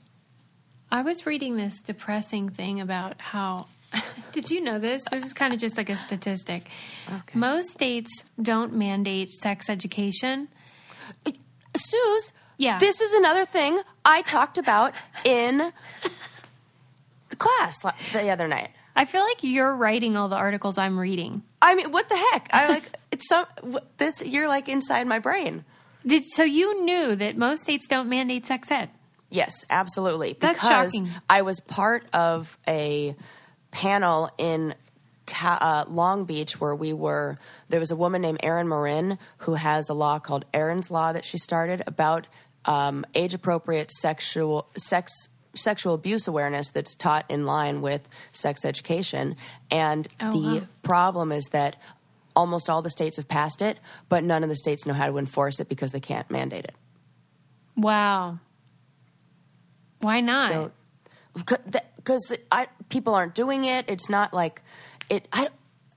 [0.91, 3.69] I was reading this depressing thing about how.
[4.33, 5.03] Did you know this?
[5.11, 6.69] This is kind of just like a statistic.
[7.09, 7.39] Okay.
[7.39, 10.49] Most states don't mandate sex education.
[11.75, 12.79] Suze, Yeah.
[12.79, 14.95] this is another thing I talked about
[15.25, 15.73] in
[17.29, 17.79] the class
[18.13, 18.71] the other night.
[18.95, 21.43] I feel like you're writing all the articles I'm reading.
[21.61, 22.49] I mean, what the heck?
[22.53, 23.47] I like it's some.
[23.99, 25.65] This you're like inside my brain.
[26.07, 28.91] Did so you knew that most states don't mandate sex ed?
[29.31, 30.37] Yes, absolutely.
[30.39, 31.11] That's because shocking.
[31.31, 33.17] I was part of a
[33.71, 34.75] panel in
[35.43, 37.39] uh, Long Beach where we were.
[37.69, 41.25] There was a woman named Erin Merryn who has a law called Erin's Law that
[41.25, 42.27] she started about
[42.65, 45.13] um, age-appropriate sexual sex
[45.55, 49.37] sexual abuse awareness that's taught in line with sex education.
[49.71, 50.67] And Oh, the wow.
[50.83, 51.77] problem is that
[52.35, 55.19] almost all the states have passed it, but none of the states know how to
[55.19, 56.75] enforce it because they can't mandate it.
[57.77, 58.39] Wow.
[60.01, 60.49] Why not?
[60.49, 60.71] So,
[61.35, 63.85] because I people aren't doing it.
[63.89, 64.63] It's not like
[65.11, 65.29] it.
[65.33, 65.49] I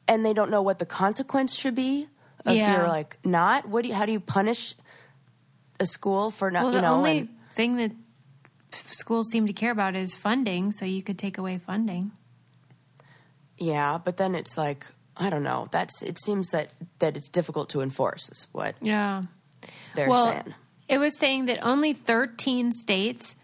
[0.07, 2.07] and they don't know what the consequence should be
[2.45, 2.77] if Yeah.
[2.79, 3.67] you're like not.
[3.67, 3.95] What do you?
[3.95, 4.75] How do you punish
[5.79, 6.63] a school for not?
[6.63, 7.91] well, you the know, only and, thing that
[8.71, 12.11] schools seem to care about is funding, so you could take away funding.
[13.57, 14.85] yeah, but then it's like
[15.17, 15.67] I don't know.
[15.71, 16.19] That's it.
[16.19, 18.29] Seems that that it's difficult to enforce.
[18.29, 19.23] Is what Yeah.
[19.95, 20.53] they're well, saying.
[20.89, 23.35] it was saying that only 13 states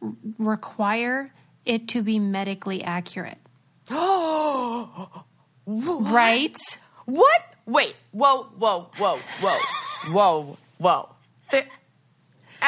[0.00, 1.32] r- require
[1.64, 3.38] it to be medically accurate.
[3.88, 5.24] Oh.
[5.66, 6.56] right?
[7.06, 7.40] What?
[7.66, 7.94] Wait.
[8.12, 8.44] Whoa.
[8.56, 8.88] Whoa.
[8.98, 9.18] Whoa.
[9.40, 9.58] Whoa.
[10.12, 10.56] whoa.
[10.78, 11.08] Whoa.
[11.50, 11.64] The,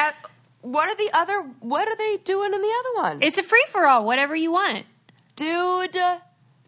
[0.07, 0.15] at,
[0.61, 1.41] what are the other?
[1.59, 3.19] What are they doing in the other ones?
[3.23, 4.85] It's a free for all, whatever you want.
[5.35, 5.95] dude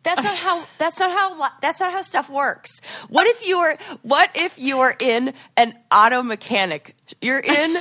[0.03, 3.77] that's not how that's not how that's not how stuff works what if you were
[4.01, 7.77] what if you were in an auto mechanic you're in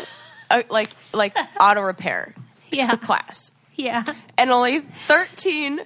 [0.50, 2.34] a, like like auto repair
[2.70, 2.94] Yeah.
[2.96, 4.04] class Yeah.
[4.36, 5.80] and only 13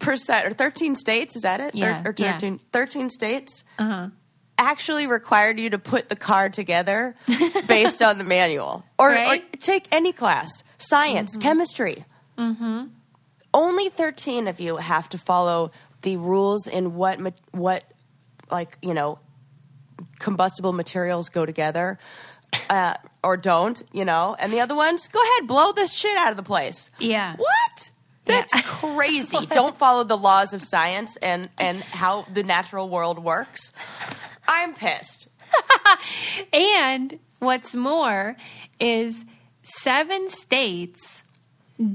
[0.00, 2.32] percent or 13 states is that it Thir- Yeah, or yeah.
[2.32, 4.08] 13 13 states Uh-huh.
[4.58, 7.14] Actually required you to put the car together
[7.66, 8.84] based on the manual.
[8.98, 9.42] Or, Right?
[9.42, 12.04] or take any class science chemistry.
[13.54, 15.70] Only 13 of you have to follow
[16.02, 17.18] the rules in what
[17.50, 17.82] what
[18.50, 19.18] like you know
[20.20, 21.98] combustible materials go together
[22.70, 22.94] uh,
[23.24, 24.36] or don't you know?
[24.38, 26.90] And the other ones go ahead blow the shit out of the place.
[26.98, 27.34] Yeah.
[27.36, 27.90] what?
[28.26, 28.62] That's Yeah.
[28.64, 29.46] crazy.
[29.50, 33.72] Don't follow the laws of science and and how the natural world works
[34.48, 35.28] i'm pissed
[36.52, 38.36] And what's more
[38.80, 39.24] is
[39.62, 41.22] seven states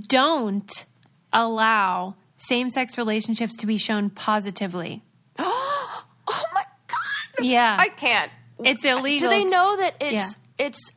[0.08, 0.86] don't
[1.32, 5.02] allow same sex relationships to be shown positively.
[5.40, 7.76] oh my god Yeah.
[7.80, 8.32] i can't
[8.64, 9.30] it's illegal.
[9.30, 10.66] do they know that it's Yeah.
[10.68, 10.92] it's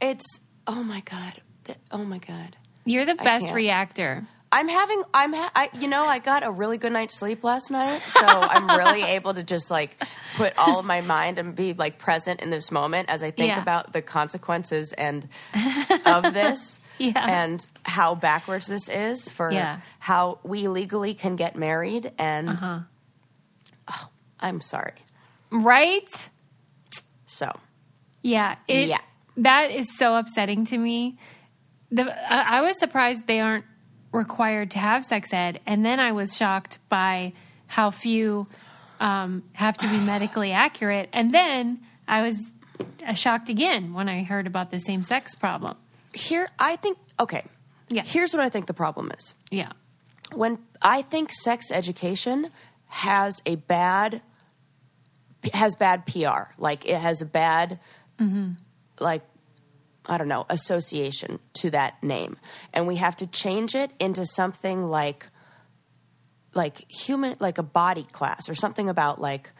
[0.00, 1.40] it's oh my god
[1.90, 4.26] oh my god You're the best reactor.
[4.52, 7.70] I'm having I'm ha- I you know I got a really good night's sleep last
[7.70, 10.02] night, so I'm really able to just like
[10.36, 13.48] put all of my mind and be like present in this moment as I think
[13.48, 13.62] Yeah.
[13.62, 15.28] about the consequences and
[16.06, 16.80] of this.
[16.98, 17.44] Yeah.
[17.46, 19.78] and how backwards this is for Yeah.
[20.00, 22.12] how we legally can get married.
[22.18, 22.80] And Uh-huh.
[23.90, 24.08] oh,
[24.38, 24.92] I'm sorry.
[25.50, 26.08] Right?
[27.24, 27.50] So
[28.20, 28.56] Yeah.
[28.68, 28.98] It, Yeah.
[29.38, 31.16] That is so upsetting to me.
[31.90, 33.64] The, I, I was surprised they aren't
[34.12, 37.32] required to have sex ed, and then I was shocked by
[37.66, 38.46] how few
[38.98, 41.08] um, have to be medically accurate.
[41.12, 42.52] And then I was
[43.06, 45.76] uh, shocked again when I heard about the same sex problem.
[46.12, 47.44] here, I think okay.
[47.88, 48.02] Yeah.
[48.04, 49.34] Here's what I think the problem is.
[49.50, 49.72] Yeah.
[50.32, 52.50] when I think sex education
[52.86, 54.22] has a bad
[55.52, 56.52] has bad PR.
[56.58, 57.78] Like it has a bad
[58.98, 59.22] like
[60.06, 62.36] I don't know, association to that name.
[62.72, 65.26] And we have to change it into something like
[66.54, 69.52] like human like a body class or something about like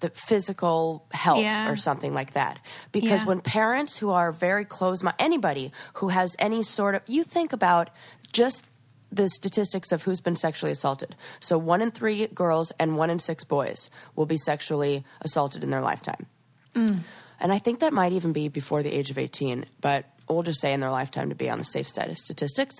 [0.00, 1.68] the physical health Yeah.
[1.68, 2.58] or something like that.
[2.92, 3.26] Because Yeah.
[3.28, 7.52] when parents who are very close minded anybody who has any sort of you think
[7.52, 7.90] about
[8.32, 8.68] just
[9.10, 11.16] the statistics of who's been sexually assaulted.
[11.40, 15.70] So one in three girls and one in six boys will be sexually assaulted in
[15.70, 16.26] their lifetime.
[16.74, 17.00] Mm.
[17.40, 20.60] And I think that might even be before the age of 18, but we'll just
[20.60, 22.76] say in their lifetime to be on the safe side of statistics.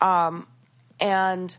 [0.00, 0.46] Um,
[0.98, 1.56] and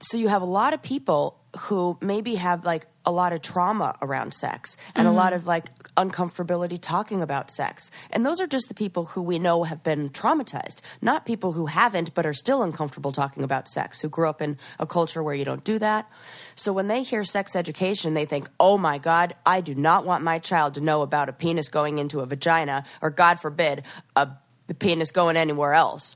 [0.00, 3.96] so you have a lot of people who maybe have like a lot of trauma
[4.02, 5.36] around sex and a lot mm-hmm.
[5.36, 7.90] of like uncomfortability talking about sex.
[8.10, 11.64] And those are just the people who we know have been traumatized, not people who
[11.64, 15.34] haven't but are still uncomfortable talking about sex, who grew up in a culture where
[15.34, 16.06] you don't do that.
[16.54, 20.22] So when they hear sex education, they think, oh my God, I do not want
[20.22, 23.84] my child to know about a penis going into a vagina, or God forbid,
[24.16, 24.28] a
[24.66, 26.14] the penis going anywhere else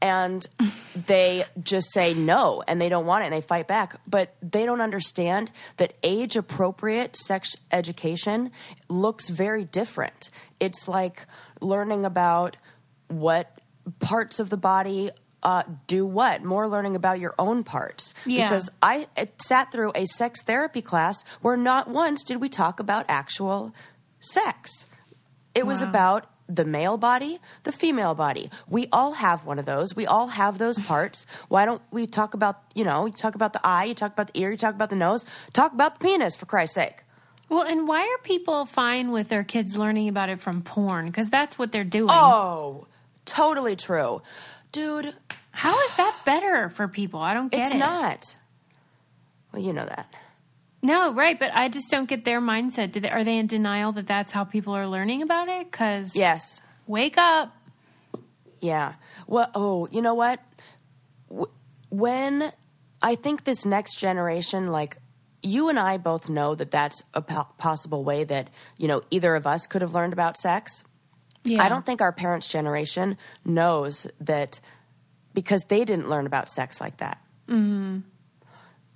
[0.00, 0.46] and
[1.06, 3.96] they just say no and they don't want it and they fight back.
[4.06, 8.50] But they don't understand that age appropriate sex education
[8.88, 10.30] looks very different.
[10.60, 11.26] It's like
[11.60, 12.56] learning about
[13.08, 13.60] what
[14.00, 15.10] parts of the body
[15.42, 18.14] uh, do what more learning about your own parts.
[18.24, 18.48] Yeah.
[18.48, 19.06] because i
[19.38, 23.72] sat through a sex therapy class where not once did we talk about actual
[24.18, 24.86] sex.
[25.54, 28.50] It was about the male body, the female body.
[28.68, 29.96] We all have one of those.
[29.96, 31.26] We all have those parts.
[31.48, 34.32] Why don't we talk about, you know, you talk about the eye, you talk about
[34.32, 37.02] the ear, you talk about the nose, talk about the penis, for Christ's sake.
[37.48, 41.06] Well, and why are people fine with their kids learning about it from porn?
[41.06, 42.10] Because that's what they're doing.
[42.10, 42.86] Oh,
[43.24, 44.22] totally true.
[44.72, 45.14] Dude,
[45.56, 47.18] How is that better for people?
[47.18, 47.76] I don't get it's it.
[47.76, 48.36] It's not.
[49.52, 50.12] Well, you know that.
[50.86, 52.92] No, right, but I just don't get their mindset.
[52.92, 55.68] Do they, are they in denial that that's how people are learning about it?
[55.68, 56.60] Because Yes.
[56.86, 57.52] wake up.
[58.60, 58.94] Yeah.
[59.26, 60.38] Well, oh, you know what?
[61.88, 62.52] When
[63.02, 64.98] I think this next generation, like
[65.42, 69.34] you and I both know that that's a po- possible way that, you know, either
[69.34, 70.84] of us could have learned about sex.
[71.42, 71.64] Yeah.
[71.64, 74.60] I don't think our parents' generation knows that
[75.34, 77.18] because they didn't learn about sex like that.
[77.48, 77.98] Mm-hmm.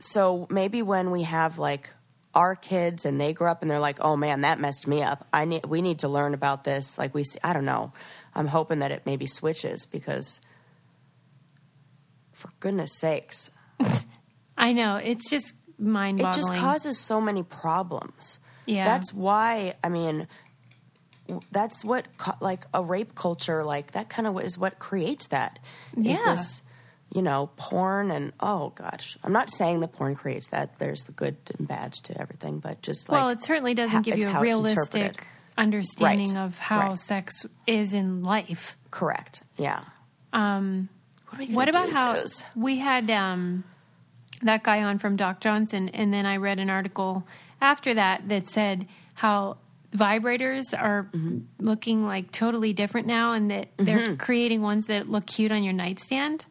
[0.01, 1.91] So maybe when we have like
[2.35, 5.27] our kids and they grow up and they're like, "Oh man, that messed me up.
[5.33, 7.93] I need we need to learn about this." Like we, see, I don't know.
[8.35, 10.41] I'm hoping that it maybe switches because,
[12.33, 13.51] for goodness sakes,
[14.57, 14.97] I know.
[14.97, 18.39] It's just mind it just causes so many problems.
[18.67, 18.85] Yeah.
[18.85, 20.29] That's why, I mean,
[21.51, 22.07] that's what,
[22.41, 25.59] like, a rape culture, like, that kind of is what creates that.
[25.97, 26.31] Is Yeah.
[26.31, 26.63] this,
[27.13, 29.19] you know, porn and, oh gosh.
[29.25, 30.79] I'm not saying that porn creates that.
[30.79, 33.21] There's the good and bad to everything, but just like.
[33.21, 35.27] well, it certainly doesn't ha- give you a realistic
[35.59, 36.45] understanding Right.
[36.45, 36.99] of how Right.
[36.99, 38.77] sex is in life.
[38.91, 39.43] Correct.
[39.57, 39.81] Yeah.
[40.33, 40.89] Um,
[41.29, 42.45] What, are we gonna what about do, how Suze?
[42.55, 43.65] we had um,
[44.43, 47.27] that guy on from Doc Johnson, and then I read an article
[47.61, 49.59] after that that said how
[49.93, 51.39] vibrators are Mm-hmm.
[51.67, 55.73] looking like totally different now, and that they're creating ones that look cute on your
[55.75, 56.45] nightstand.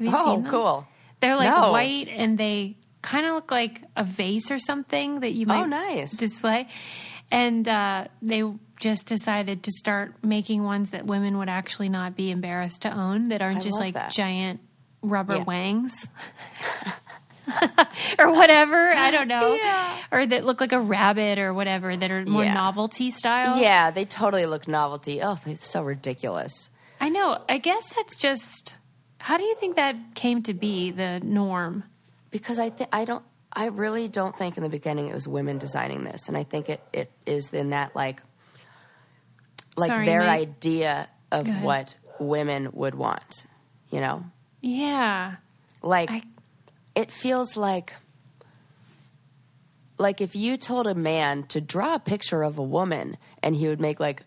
[0.00, 0.50] Have you Oh, seen them?
[0.50, 0.86] cool.
[1.20, 1.70] They're like No.
[1.72, 5.66] white, and they kind of look like a vase or something that you might Oh,
[5.66, 6.16] nice.
[6.16, 6.66] display.
[7.30, 8.42] And uh, they
[8.80, 13.28] just decided to start making ones that women would actually not be embarrassed to own
[13.28, 14.10] that aren't I just like that.
[14.10, 14.60] giant
[15.02, 15.44] rubber Yeah.
[15.44, 16.08] wangs
[18.18, 18.90] or whatever.
[18.92, 19.54] I don't know.
[19.54, 19.96] Yeah.
[20.12, 22.54] Or that look like a rabbit or whatever that are more Yeah.
[22.54, 23.58] novelty style.
[23.58, 25.22] Yeah, they totally look novelty.
[25.22, 26.70] Oh, it's so ridiculous.
[27.00, 27.42] I know.
[27.48, 28.76] I guess that's just.
[29.20, 31.84] How do you think that came to be the norm?
[32.30, 35.58] because I think I don't I really don't think in the beginning it was women
[35.58, 38.22] designing this and I think it, it is in that like
[39.76, 43.44] like Sorry, their idea of what women would want,
[43.90, 44.24] you know?
[44.60, 45.36] Yeah.
[45.82, 46.22] Like I-
[46.94, 47.94] it feels like
[49.98, 53.66] like if you told a man to draw a picture of a woman and he
[53.68, 54.22] would make like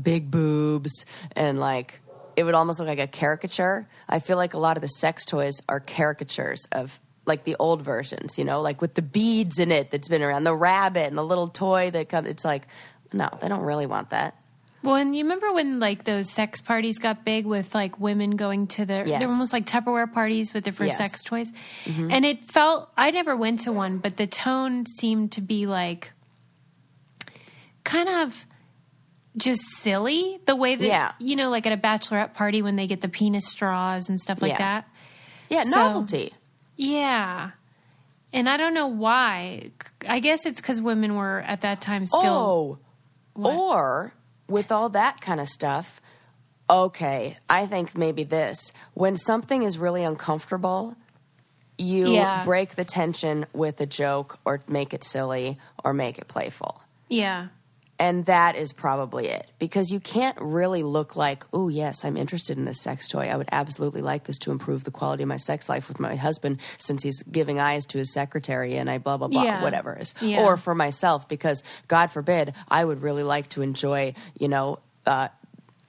[0.00, 2.00] big boobs and like
[2.38, 3.88] it would almost look like a caricature.
[4.08, 7.82] I feel like a lot of the sex toys are caricatures of like the old
[7.82, 11.18] versions, you know, like with the beads in it that's been around, the rabbit and
[11.18, 12.28] the little toy that comes.
[12.28, 12.68] It's like,
[13.12, 14.36] no, they don't really want that.
[14.84, 18.68] Well, and you remember when like those sex parties got big with like women going
[18.68, 19.18] to the Yes.
[19.18, 21.00] they're almost like Tupperware parties with different Yes.
[21.00, 21.04] Mm-hmm.
[21.10, 21.52] sex toys.
[21.86, 26.12] And it felt I never went to one, but the tone seemed to be like
[27.82, 28.46] kind of
[29.38, 31.12] just silly the way that Yeah.
[31.18, 34.42] you know like at a bachelorette party when they get the penis straws and stuff
[34.42, 34.58] like Yeah.
[34.58, 34.88] that.
[35.48, 36.34] Yeah, So- novelty.
[36.76, 37.50] Yeah.
[38.32, 39.70] And I don't know why.
[40.06, 42.78] I guess it's cuz women were at that time still oh,
[43.34, 43.54] What?
[43.56, 44.12] or
[44.48, 46.00] with all that kind of stuff.
[46.70, 50.96] Okay, I think maybe this when something is really uncomfortable,
[51.78, 52.44] you Yeah.
[52.44, 56.82] break the tension with a joke or make it silly or make it playful.
[57.08, 57.46] Yeah.
[58.00, 62.56] And that is probably it because you can't really look like, oh, yes, I'm interested
[62.56, 63.28] in this sex toy.
[63.28, 66.14] I would absolutely like this to improve the quality of my sex life with my
[66.14, 69.62] husband since he's giving eyes to his secretary and I blah, blah, blah, Yeah.
[69.62, 70.14] whatever it is.
[70.20, 70.44] Yeah.
[70.44, 75.28] Or for myself because, God forbid, I would really like to enjoy, you know, uh,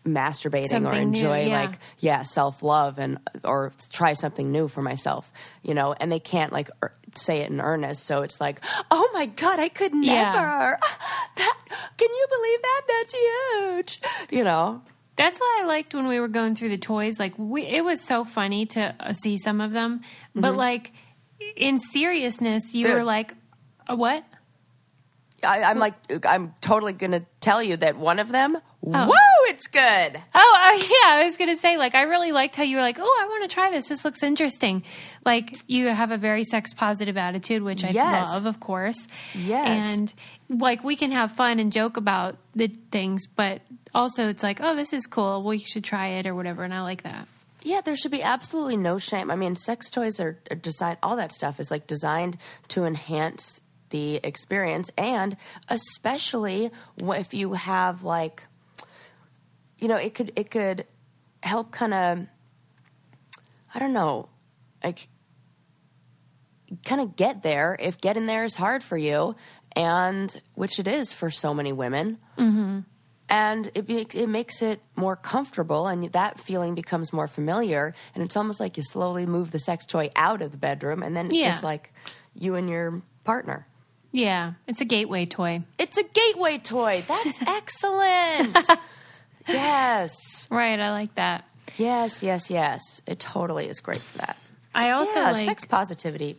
[0.05, 1.61] masturbating or Something new, enjoy yeah.
[1.61, 6.19] like yeah self love and or try something new for myself you know and they
[6.21, 9.93] can't like er, say it in earnest so it's like oh my god i could
[9.93, 10.75] never Yeah.
[11.35, 11.57] that
[11.97, 14.81] can you believe that that's huge you know
[15.15, 17.19] That's why I liked when we were going through the toys.
[17.19, 19.99] Like, we, it was so funny to uh, see some of them.
[20.33, 20.93] But, like,
[21.57, 22.93] in seriousness, you Dude.
[22.95, 23.33] were like,
[23.89, 24.23] "A what?
[25.43, 25.95] I, i'm like
[26.25, 29.07] i'm totally gonna tell you that one of them Oh.
[29.07, 31.21] whoa it's good Oh, uh, yeah.
[31.21, 33.25] I was going to say, like, I really liked how you were like, oh, I
[33.25, 33.89] want to try this.
[33.89, 34.83] This looks interesting.
[35.25, 38.27] Like, you have a very sex positive attitude, which I Yes.
[38.29, 39.07] love, of course.
[39.33, 39.83] Yes.
[39.99, 40.13] And,
[40.61, 43.61] like, we can have fun and joke about the things, but
[43.93, 45.43] also it's like, oh, this is cool.
[45.43, 46.63] Well, you should try it or whatever.
[46.63, 47.27] And I like that.
[47.61, 49.29] Yeah, there should be absolutely no shame.
[49.29, 52.37] I mean, sex toys are, are designed, all that stuff is like designed
[52.69, 54.89] to enhance the experience.
[54.97, 55.35] And
[55.67, 58.43] especially if you have like,
[59.79, 60.85] you know, it could, it could
[61.41, 62.19] help kind of,
[63.73, 64.29] I don't know,
[64.83, 65.07] like
[66.85, 69.35] kind of get there if getting there is hard for you.
[69.75, 72.79] And which it is for so many women mm-hmm.
[73.29, 77.93] and it makes it makes it more comfortable, and that feeling becomes more familiar.
[78.15, 81.15] And it's almost like you slowly move the sex toy out of the bedroom, and
[81.15, 81.45] then it's Yeah.
[81.45, 81.93] just like
[82.33, 83.67] you and your partner.
[84.11, 84.53] Yeah.
[84.67, 85.61] It's a gateway toy.
[85.77, 87.03] It's a gateway toy.
[87.07, 88.57] That's excellent.
[89.49, 90.79] Yes, Right.
[90.79, 91.45] I like that.
[91.77, 92.81] yes, yes, yes.
[93.05, 94.37] It totally is great for that.
[94.73, 96.37] I also yeah, like sex positivity.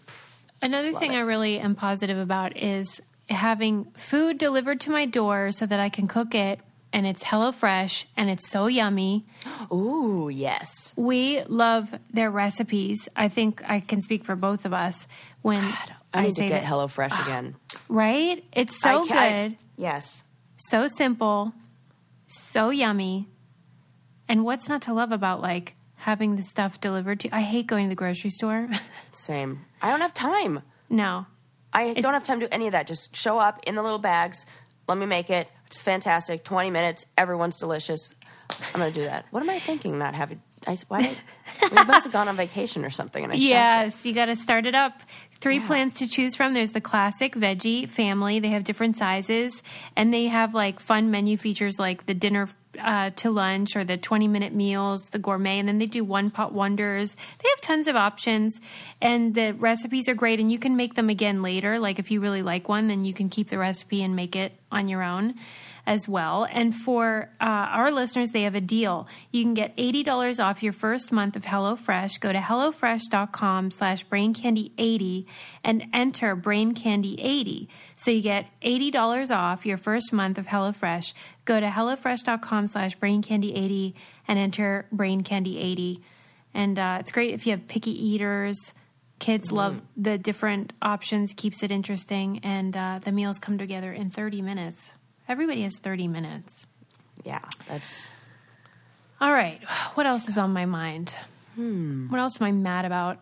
[0.63, 1.17] another thing it.
[1.17, 5.89] I really am positive about is having food delivered to my door so that I
[5.89, 6.61] can cook it
[6.93, 9.25] and it's HelloFresh and it's so yummy.
[9.73, 10.93] Ooh, yes.
[10.97, 13.09] We love their recipes.
[13.15, 15.07] I think I can speak for both of us
[15.43, 15.75] when I
[16.13, 17.55] I, need to get that, HelloFresh ah, again.
[17.89, 18.45] right?
[18.53, 20.25] It's so ca- I- good, yes.
[20.57, 21.53] so simple,
[22.31, 23.29] so yummy.
[24.29, 27.35] And what's not to love about like having the stuff delivered to you?
[27.35, 28.69] I hate going to the grocery store.
[29.13, 29.61] Same.
[29.83, 30.63] I don't have time.
[30.89, 31.27] no.
[31.73, 32.89] I don't have time to do any of that.
[32.89, 34.45] Just show up in the little bags.
[34.89, 35.47] Let me make it.
[35.69, 36.43] It's fantastic.
[36.43, 37.07] Twenty minutes.
[37.17, 38.13] Everyone's delicious.
[38.75, 39.27] I'm gonna do that.
[39.31, 39.97] What am I thinking?
[39.97, 40.43] Not having.
[40.67, 41.17] I, why?
[41.71, 43.23] We must have gone on vacation or something.
[43.23, 43.37] And I.
[43.37, 45.01] Yes, you got to start it up.
[45.41, 45.67] Three Yeah.
[45.67, 46.53] plans to choose from.
[46.53, 48.41] There's the classic veggie family.
[48.41, 49.63] They have different sizes,
[49.97, 52.47] and they have like fun menu features like the dinner
[52.79, 56.31] uh, to lunch or the 20 minute meals, the gourmet, and then they do one
[56.31, 57.17] pot wonders.
[57.43, 58.61] They have tons of options,
[59.01, 60.41] and the recipes are great.
[60.41, 61.79] And you can make them again later.
[61.79, 64.53] Like if you really like one, then you can keep the recipe and make it
[64.71, 65.35] on your own
[65.87, 66.47] as well.
[66.51, 69.09] And for uh, our listeners, they have a deal.
[69.31, 72.21] You can get $80 off your first month of HelloFresh.
[72.21, 75.27] Go to HelloFresh.com slash BrainCandy80
[75.65, 77.69] and enter BrainCandy80.
[77.97, 81.13] So you get $80 off your first month of HelloFresh.
[81.45, 83.95] Go to HelloFresh.com slash BrainCandy80
[84.29, 86.01] and enter BrainCandy80.
[86.55, 88.73] And uh, it's great if you have picky eaters.
[89.19, 94.09] Kids love the different options, keeps it interesting, and uh, the meals come together in
[94.09, 94.95] 30 minutes.
[95.31, 96.67] Everybody has 30 minutes.
[97.25, 98.09] Yeah, that's.
[99.21, 99.63] All right.
[99.95, 101.15] What else is on my mind?
[101.55, 103.19] What else am I mad about?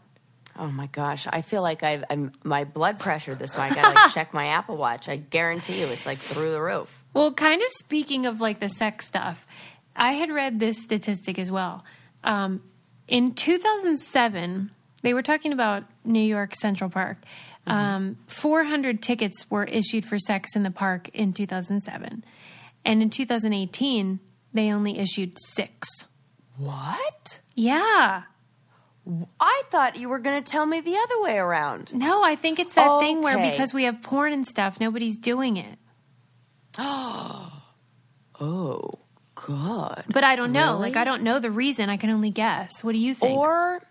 [0.59, 3.73] Oh my gosh, I feel like I've, I'm my blood pressure this week.
[3.73, 5.09] I gotta like check my Apple Watch.
[5.09, 6.97] I guarantee you, it's like through the roof.
[7.13, 9.47] Well, kind of speaking of like the sex stuff,
[9.95, 11.85] I had read this statistic as well.
[12.25, 12.63] Um,
[13.07, 14.71] in 2007,
[15.03, 17.19] they were talking about New York Central Park.
[17.67, 22.25] Um, 400 tickets were issued for sex in the park in 2007.
[22.85, 24.21] And in 2018,
[24.55, 25.89] they only issued six.
[26.57, 27.41] What?
[27.55, 28.23] Yeah.
[29.41, 31.95] I thought you were going to tell me the other way around.
[31.95, 35.57] No, I think it's that thing where because we have porn and stuff, nobody's doing
[35.57, 35.79] it.
[38.41, 38.93] Oh,
[39.35, 40.05] God.
[40.09, 40.75] But I don't know.
[40.75, 40.83] Really?
[40.83, 41.91] Like I don't know the reason.
[41.91, 42.85] I can only guess.
[42.85, 43.37] What do you think?
[43.37, 43.83] Or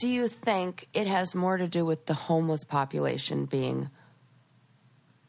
[0.00, 3.90] do you think it has more to do with the homeless population being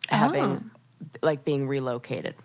[0.08, 1.06] having oh.
[1.22, 2.36] like being relocated?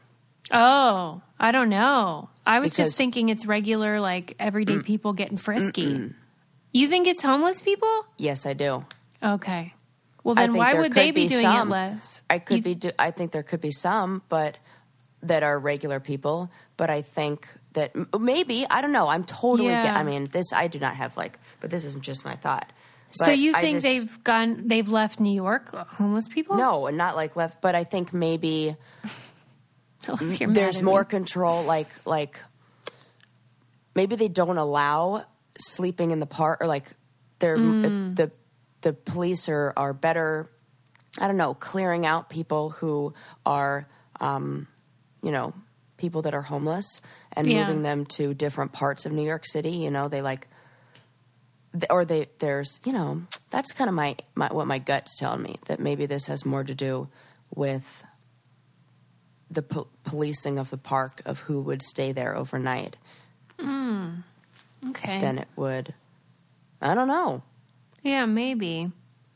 [0.53, 2.29] oh, I don't know.
[2.45, 4.85] I was Because- just thinking it's regular like everyday mm.
[4.85, 6.13] people getting frisky.
[6.73, 8.07] You think it's homeless people?
[8.17, 8.85] Yes, I do.
[9.23, 9.73] Okay.
[10.25, 11.69] Well then why would they be, be doing some.
[11.69, 12.23] it less?
[12.29, 12.75] I could You- be.
[12.75, 14.59] Do, I think there could be some, but
[15.23, 16.51] that are regular people.
[16.77, 19.07] But I think that maybe I don't know.
[19.09, 19.69] I'm totally.
[19.71, 19.85] Yeah.
[19.85, 22.71] Get, I mean, this I do not have like, but this is just my thought.
[23.13, 26.57] So you think just- they've gone they've left New York homeless people?
[26.57, 27.63] no, and not like left.
[27.63, 28.75] But I think maybe
[30.09, 31.07] If you're mad there's more me.
[31.09, 31.63] control.
[31.65, 32.39] Like like
[33.95, 35.25] maybe they don't allow
[35.59, 36.91] sleeping in the park, or like
[37.39, 38.17] they're Mm.
[38.17, 38.31] the
[38.83, 40.51] the police are are better.
[41.19, 43.15] I don't know, clearing out people who
[43.47, 43.89] are,
[44.21, 44.69] um,
[45.23, 45.55] you know,
[45.97, 47.01] people that are homeless
[47.33, 47.67] and Yeah.
[47.67, 49.71] moving them to different parts of New York City.
[49.71, 50.49] You know, they like,
[51.91, 55.57] or they there's you know that's kind of my, my what my gut's telling me
[55.67, 57.09] that maybe this has more to do
[57.55, 58.05] with
[59.51, 62.97] the po- policing of the park of who would stay there overnight
[63.59, 64.23] Mm.
[64.89, 65.19] Okay.
[65.21, 65.95] than it would.
[66.83, 67.43] I don't know.
[68.03, 68.91] yeah, maybe.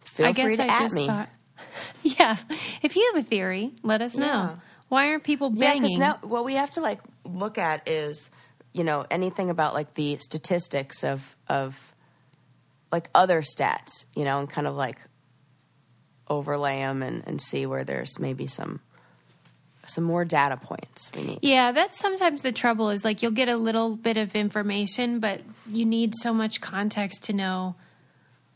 [0.05, 1.07] Feel I guess free to I at just me.
[1.07, 1.29] thought.
[2.03, 2.37] Yeah,
[2.83, 4.27] if you have a theory, let us know.
[4.27, 4.57] Yeah.
[4.91, 5.83] Why aren't people Yeah, banging?
[5.85, 8.31] because now what we have to like look at is,
[8.75, 11.95] you know, anything about like the statistics of of
[12.93, 14.99] like other stats, you know, and kind of like
[16.29, 18.81] overlay them and, and see where there's maybe some
[19.87, 21.39] some more data points we need.
[21.43, 22.91] yeah, that's sometimes the trouble.
[22.91, 27.25] Is like you'll get a little bit of information, but you need so much context
[27.25, 27.75] to know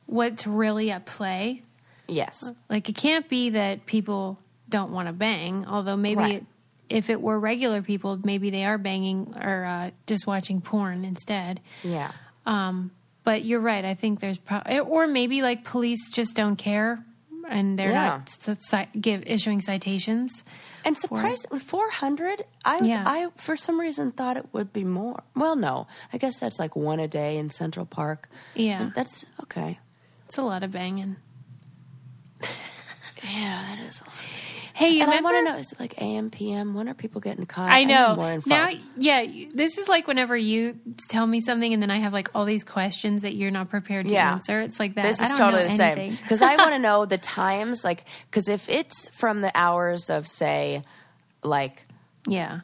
[0.07, 1.63] what's really at play.
[2.07, 2.39] Yes.
[2.69, 4.39] Like it can't be that people
[4.77, 6.35] don't want to bang, although maybe Right.
[6.43, 6.45] it,
[6.89, 11.61] if it were regular people, maybe they are banging or uh, just watching porn instead.
[11.83, 12.11] Yeah.
[12.47, 12.91] Um,
[13.25, 13.85] but you're right.
[13.85, 17.03] I think there's pro- or maybe like police just don't care
[17.49, 18.21] and they're Yeah.
[18.73, 20.43] not give issuing citations.
[20.87, 22.45] And surprisingly, four hundred.
[22.65, 23.05] I Yeah.
[23.07, 25.23] I for some reason thought it would be more.
[25.35, 28.29] Well, no, I guess that's like one a day in Central Park.
[28.55, 28.83] Yeah.
[28.83, 29.79] And that's okay.
[30.27, 31.17] It's a lot of banging.
[33.23, 34.03] Yeah, that is.
[34.75, 36.75] Hey, you and I want to know: is it like AM, PM?
[36.75, 37.71] When are people getting caught?
[37.71, 38.17] I know.
[38.17, 38.51] more info.
[38.51, 42.29] Now, yeah, this is like whenever you tell me something and then I have like
[42.35, 44.33] all these questions that you're not prepared to Yeah.
[44.33, 44.61] answer.
[44.63, 45.03] It's like that.
[45.03, 47.85] This I is totally the same because I want to know the times.
[47.85, 50.83] Like, because if it's from the hours of say,
[51.45, 51.87] like
[52.27, 52.61] yeah.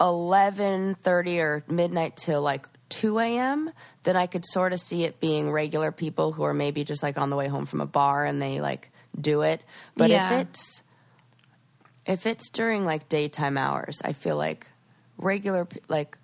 [0.00, 3.70] eleven thirty or midnight till like two a.m.,
[4.02, 7.18] then I could sort of see it being regular people who are maybe just like
[7.18, 8.90] on the way home from a bar and they like
[9.20, 9.60] do it.
[9.96, 10.40] But Yeah.
[10.40, 10.82] if it's
[12.06, 14.66] if it's during like daytime hours, I feel like
[15.16, 16.18] regular like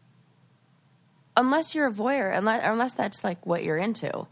[1.37, 4.26] unless you're a voyeur, unless unless that's like what you're into.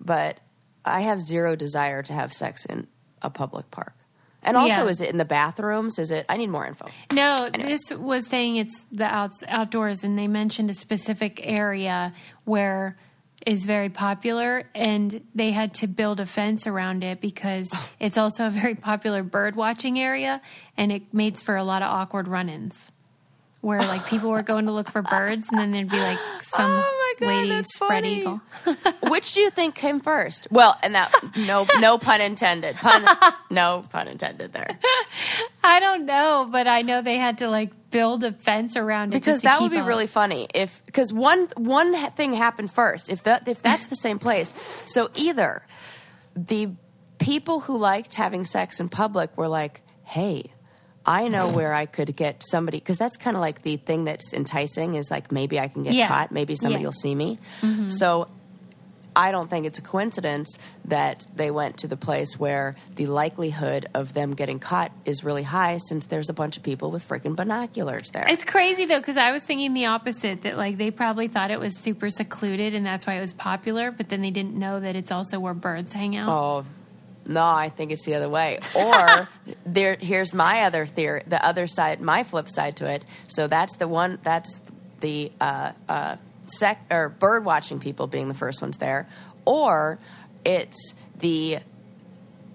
[0.00, 0.38] But
[0.84, 2.86] I have zero desire to have sex in
[3.22, 3.94] a public park.
[4.42, 4.88] And also, Yeah.
[4.90, 5.98] is it in the bathrooms?
[5.98, 6.24] Is it?
[6.28, 6.86] I need more info.
[7.12, 12.12] No, this was saying it's the outs, outdoors, and they mentioned a specific area
[12.44, 12.96] where
[13.46, 17.90] is very popular, and they had to build a fence around it because oh.
[18.00, 20.40] it's also a very popular bird watching area,
[20.76, 22.90] and it makes for a lot of awkward run-ins.
[23.60, 26.70] Where like people were going to look for birds, and then there'd be like some
[26.70, 28.20] Oh God, lady spread funny.
[28.20, 28.40] eagle.
[29.10, 30.46] Which do you think came first?
[30.52, 32.76] Well, and that no no pun intended.
[32.76, 33.04] Pun
[33.50, 34.78] no pun intended there.
[35.64, 39.18] I don't know, but I know they had to like build a fence around it
[39.18, 43.10] Because that would be really funny if because one one thing happened first.
[43.10, 44.54] If that if that's the same place,
[44.84, 45.66] so either
[46.36, 46.70] the
[47.18, 50.52] people who liked having sex in public were like, "Hey,
[51.08, 54.32] I know where I could get somebody," because that's kind of like the thing that's
[54.34, 56.08] enticing is like maybe I can get Yeah.
[56.08, 56.88] caught, maybe somebody Yeah.
[56.88, 57.38] will see me.
[57.62, 57.88] Mm-hmm.
[57.88, 58.28] So
[59.16, 63.88] I don't think it's a coincidence that they went to the place where the likelihood
[63.92, 67.34] of them getting caught is really high since there's a bunch of people with freaking
[67.34, 68.26] binoculars there.
[68.28, 71.58] It's crazy though, because I was thinking the opposite that like they probably thought it
[71.58, 74.94] was super secluded and that's why it was popular, but then they didn't know that
[74.94, 76.28] it's also where birds hang out.
[76.28, 76.64] Oh,
[77.28, 78.58] no, I think it's the other way.
[78.74, 79.28] Or
[79.66, 83.04] there, here's my other theory, the other side, my flip side to it.
[83.28, 84.60] So that's the one, that's
[85.00, 86.16] the uh, uh,
[86.46, 89.08] sec or bird watching people being the first ones there,
[89.44, 89.98] or
[90.44, 91.58] it's the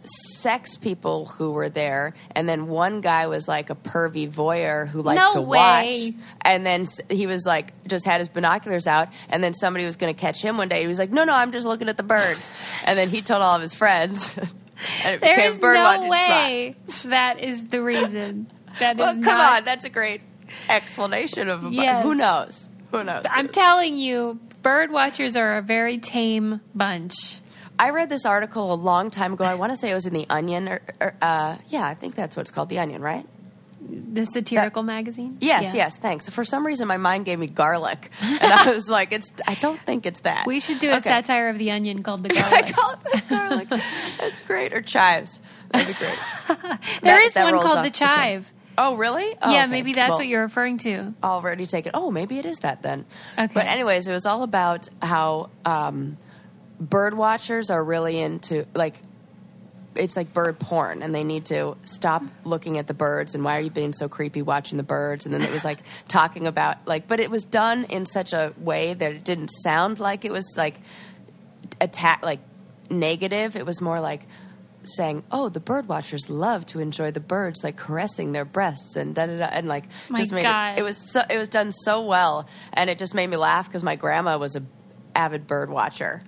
[0.05, 5.01] sex people who were there, and then one guy was like a pervy voyeur who
[5.01, 6.11] liked No to way.
[6.13, 6.23] watch.
[6.41, 10.13] And then he was like, just had his binoculars out, and then somebody was going
[10.13, 10.81] to catch him one day.
[10.81, 12.53] He was like, "No, no, I'm just looking at the birds."
[12.83, 14.33] And then he told all of his friends,
[15.05, 18.51] and There is no way that is the reason.
[18.79, 20.21] That is Well, come not, on, that's a great
[20.69, 22.03] explanation of Yes.
[22.03, 22.69] who knows.
[22.91, 23.25] Who knows?
[23.29, 27.37] I'm telling you, bird watchers are a very tame bunch.
[27.79, 29.43] I read this article a long time ago.
[29.45, 32.13] I want to say it was in the Onion, or, or uh, yeah, I think
[32.15, 33.25] that's what it's called, the Onion, right?
[33.85, 35.37] The satirical magazine.
[35.41, 35.73] Yes, Yeah.
[35.85, 35.97] yes.
[35.97, 36.29] Thanks.
[36.29, 39.79] For some reason, my mind gave me garlic, and I was like, "It's." I don't
[39.81, 40.45] think it's that.
[40.47, 41.09] We should do a Okay.
[41.09, 42.65] satire of the onion called the garlic.
[42.65, 43.69] I call it the garlic.
[44.19, 44.73] That's great.
[44.73, 45.41] Or chives.
[45.71, 46.17] That'd be great.
[46.47, 48.51] there That- is that one called the the chive.
[48.77, 49.35] Oh, really?
[49.41, 49.71] Oh, yeah, okay.
[49.71, 51.13] maybe that's Well, what you're referring to.
[51.23, 51.91] already taken.
[51.93, 53.05] Oh, maybe it is that then.
[53.37, 53.51] Okay.
[53.53, 56.17] But anyways, it was all about how um,
[56.79, 58.95] bird watchers are really into like
[59.95, 63.57] it's like bird porn and they need to stop looking at the birds and why
[63.57, 65.25] are you being so creepy watching the birds?
[65.25, 68.53] And then it was like talking about like but it was done in such a
[68.57, 70.79] way that it didn't sound like it was like
[71.79, 72.39] attack like
[72.89, 73.55] negative.
[73.55, 74.25] It was more like
[74.85, 79.15] saying oh the bird watchers love to enjoy the birds like caressing their breasts and
[79.15, 80.77] da da da and like My just made God.
[80.77, 83.67] it, it was so it was done so well and it just made me laugh
[83.67, 84.63] because my grandma was a
[85.15, 86.21] avid bird watcher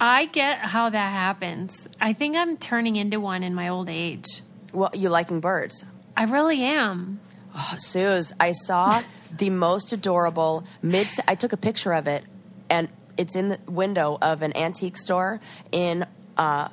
[0.00, 1.88] I get how that happens.
[2.00, 4.42] I think I'm turning into one in my old age.
[4.72, 5.84] well you liking birds
[6.16, 7.20] I really am.
[7.54, 9.02] Oh, Suze, I saw
[9.36, 11.08] the most adorable mid.
[11.28, 12.24] I took a picture of it,
[12.68, 15.40] and it's in the window of an antique store
[15.70, 16.04] in
[16.36, 16.68] uh,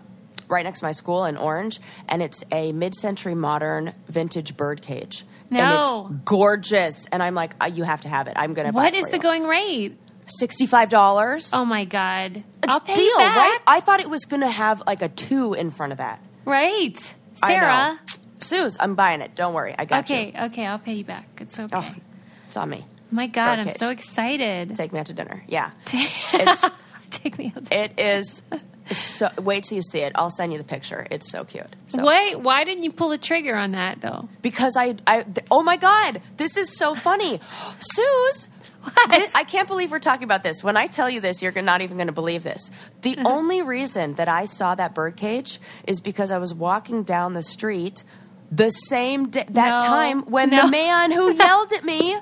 [0.48, 5.26] right next to my school in Orange, and it's a mid-century modern vintage bird cage.
[5.52, 5.60] No.
[5.60, 7.06] and it's gorgeous.
[7.12, 8.34] And I'm like, uh, you have to have it.
[8.36, 8.74] I'm gonna.
[8.74, 9.96] buy What is the going rate?
[10.28, 11.52] Sixty-five dollars.
[11.54, 12.38] Oh my god!
[12.38, 13.36] It's I'll pay deal, back.
[13.38, 13.60] right?
[13.68, 16.20] I thought it was gonna have like a two in front of that.
[16.46, 16.98] Right,
[17.34, 18.00] Sarah.
[18.40, 19.36] Suze, I'm buying it.
[19.36, 20.30] Don't worry, I got Okay, you.
[20.32, 20.66] okay, okay.
[20.66, 21.26] I'll pay you back.
[21.42, 21.76] It's oh, okay.
[21.78, 21.96] Oh,
[22.48, 22.86] it's on me.
[23.12, 24.76] my god, I'm so excited.
[24.76, 25.44] Take me out to dinner.
[25.48, 25.72] Yeah.
[27.12, 27.72] Take me out.
[27.72, 28.42] It is
[28.92, 29.30] so.
[29.40, 30.12] Wait till you see it.
[30.16, 31.08] I'll send you the picture.
[31.10, 31.66] It's so cute.
[31.88, 34.28] So, Wait, why didn't you pull the trigger on that though?
[34.42, 35.22] Because I, I.
[35.24, 36.22] th- oh my God!
[36.38, 37.40] This is so funny,
[37.80, 38.48] Suze.
[38.94, 39.32] What?
[39.36, 40.64] I can't believe we're talking about this.
[40.64, 42.70] When I tell you this, you're not even going to believe this.
[43.02, 43.28] The Uh-huh.
[43.30, 48.04] only reason that I saw that birdcage is because I was walking down the street
[48.52, 49.88] the same day, that No.
[49.88, 50.66] time when No.
[50.66, 52.18] the man who yelled at me.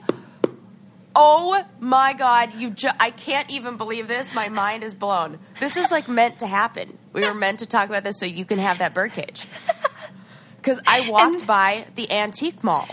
[1.15, 2.55] Oh my God!
[2.55, 4.33] You, ju- I can't even believe this.
[4.33, 5.37] My mind is blown.
[5.59, 6.97] This is like meant to happen.
[7.13, 9.45] We were meant to talk about this so you can have that birdcage.
[10.57, 12.87] Because I walked by the antique mall,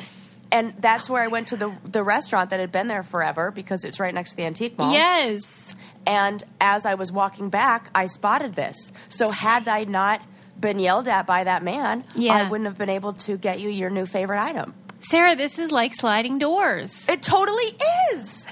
[0.53, 3.85] and that's where I went to the the restaurant that had been there forever because
[3.85, 4.93] it's right next to the antique mall.
[4.93, 5.75] Yes.
[6.07, 8.91] And as I was walking back, I spotted this.
[9.09, 10.23] So had I not
[10.59, 12.35] been yelled at by that man, Yeah.
[12.35, 14.75] I wouldn't have been able to get you your new favorite item.
[15.01, 17.09] Sarah, this is like sliding doors.
[17.09, 17.77] It totally
[18.13, 18.47] is.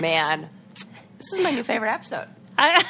[0.00, 0.48] Man,
[1.18, 2.28] this is my new favorite episode.
[2.58, 2.84] I,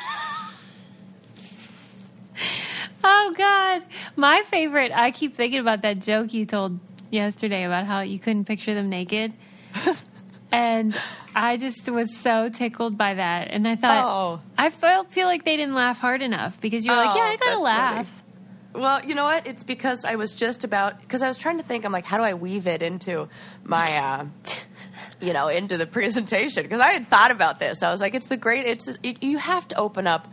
[3.04, 3.82] oh God,
[4.16, 4.92] my favorite.
[4.94, 6.78] I keep thinking about that joke you told
[7.10, 9.32] yesterday about how you couldn't picture them naked,
[10.52, 10.96] and
[11.34, 13.48] I just was so tickled by that.
[13.50, 14.40] And I thought, Oh.
[14.56, 17.22] I felt feel like they didn't laugh hard enough because you were like, Oh, yeah,
[17.24, 17.94] I gotta laugh.
[18.06, 18.82] funny.
[18.82, 19.46] Well, you know what?
[19.46, 21.84] It's because I was just about because I was trying to think.
[21.84, 23.28] I'm like, how do I weave it into
[23.64, 24.26] my, uh,
[25.20, 26.62] you know, into the presentation?
[26.62, 27.82] Because I had thought about this.
[27.82, 28.66] I was like, it's the great.
[28.66, 28.88] It's
[29.20, 30.28] you have to open up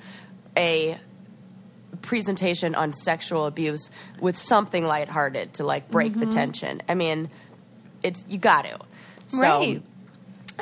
[0.58, 1.00] a
[2.06, 3.90] presentation on sexual abuse
[4.20, 6.20] with something lighthearted to like break Mm-hmm.
[6.22, 6.82] the tension.
[6.88, 7.30] I mean,
[8.04, 8.80] it's you got to.
[9.28, 9.82] So, Right.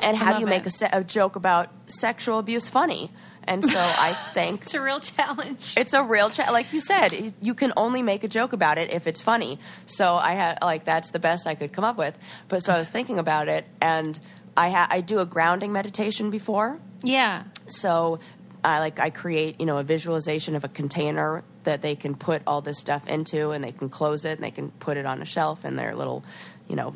[0.02, 3.12] And how do you make a, se- a joke about sexual abuse funny?
[3.44, 5.74] And so I think It's a real challenge.
[5.78, 6.54] it's a real challenge.
[6.54, 9.60] Like you said, you can only make a joke about it if it's funny.
[9.86, 12.18] So I had like that's the best I could come up with.
[12.48, 14.18] But so I was thinking about it, and
[14.58, 16.80] I ha- I do a grounding meditation before.
[17.04, 17.44] yeah.
[17.68, 18.20] So
[18.64, 22.42] I like I create you know a visualization of a container that they can put
[22.48, 25.22] all this stuff into, and they can close it, and they can put it on
[25.22, 26.24] a shelf in their little,
[26.68, 26.94] you know.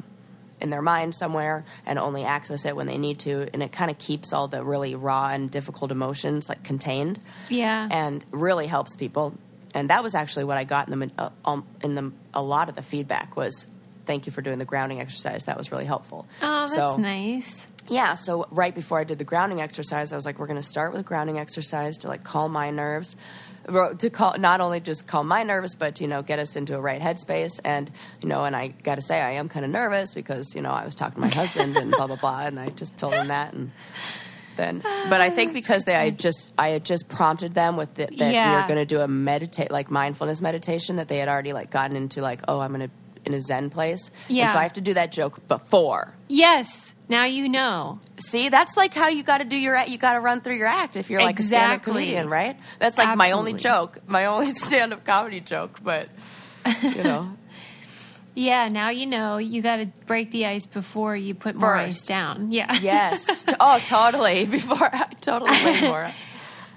[0.59, 3.91] In their mind somewhere, and only access it when they need to, and it kind
[3.91, 7.87] of keeps all the really raw and difficult emotions like contained Yeah.
[7.91, 9.35] and really helps people.
[9.75, 12.69] And that was actually what I got in the uh, um, in the a lot
[12.69, 13.67] of the feedback was
[14.07, 15.43] thank you for doing the grounding exercise.
[15.43, 16.25] That was really helpful.
[16.41, 17.67] oh, that's so, nice.
[17.89, 20.67] Yeah, so right before I did the grounding exercise, I was like, we're going to
[20.67, 23.15] start with a grounding exercise to like calm my nerves,
[23.67, 26.75] to call not only just calm my nerves, but to, you know get us into
[26.75, 27.59] a right headspace.
[27.65, 30.61] And you know, and I got to say, I am kind of nervous because you
[30.61, 33.13] know I was talking to my husband and blah blah blah, and I just told
[33.13, 33.71] him that and.
[34.55, 34.81] then.
[35.09, 38.05] But I think because they, I had just, I had just prompted them with the,
[38.07, 38.61] that we Yeah.
[38.61, 41.95] were going to do a meditate, like mindfulness meditation, that they had already like gotten
[41.95, 42.93] into like, oh, I'm going to
[43.27, 44.09] in a Zen place.
[44.27, 44.43] Yeah.
[44.43, 46.15] And so I have to do that joke before.
[46.27, 46.95] Yes.
[47.09, 47.99] Now you know.
[48.19, 49.89] See, that's like how you got to do your act.
[49.89, 52.57] You got to run through your act if you're like a stand-up comedian, right?
[52.79, 55.79] That's like my only joke, my only stand-up comedy joke.
[55.83, 56.09] But
[56.81, 57.37] you know,
[58.37, 62.03] Yeah, now you know you got to break the ice before you put more ice
[62.03, 62.51] down.
[62.51, 62.71] Yeah.
[62.81, 64.45] yes, oh, totally.
[64.45, 66.03] Before I totally more.
[66.03, 66.13] That's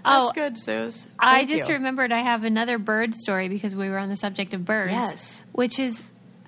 [0.03, 1.07] Oh, good, Suze.
[1.19, 1.75] I just you.
[1.75, 4.93] remembered I have another bird story because we were on the subject of birds.
[4.93, 5.43] Yes.
[5.53, 6.03] Which is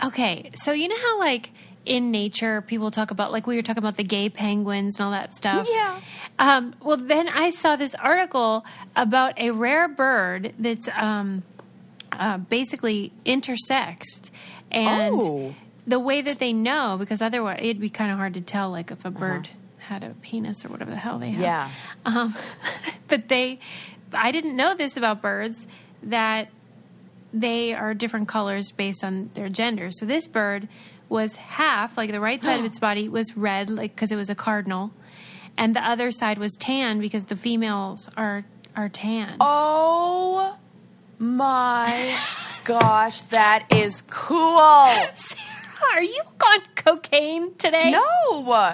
[0.04, 0.50] okay.
[0.54, 1.50] So you know how like
[1.84, 5.10] in nature people talk about like we were talking about the gay penguins and all
[5.12, 5.66] that stuff.
[5.70, 6.00] Yeah.
[6.38, 8.64] Um, well, then I saw this article
[8.96, 11.42] about a rare bird that's um,
[12.12, 14.30] uh, basically intersexed,
[14.70, 15.54] and Oh.
[15.86, 18.90] the way that they know because otherwise it'd be kind of hard to tell like
[18.90, 19.18] if a Uh-huh.
[19.18, 19.48] bird
[19.78, 21.40] had a penis or whatever the hell they have.
[21.42, 21.70] Yeah.
[22.06, 22.34] Um,
[23.08, 23.58] but they,
[24.14, 25.66] I didn't know this about birds
[26.04, 26.48] that
[27.32, 29.90] they are different colors based on their gender.
[29.90, 30.68] So this bird
[31.08, 34.30] was half, like the right side of its body was red, like because it was
[34.30, 34.90] a cardinal,
[35.56, 38.44] and the other side was tan because the females are
[38.76, 39.36] are tan.
[39.40, 40.56] Oh
[41.18, 42.18] my
[42.64, 44.58] gosh, that is cool.
[45.14, 45.42] Sarah,
[45.92, 47.90] are you on cocaine today?
[47.90, 48.00] No,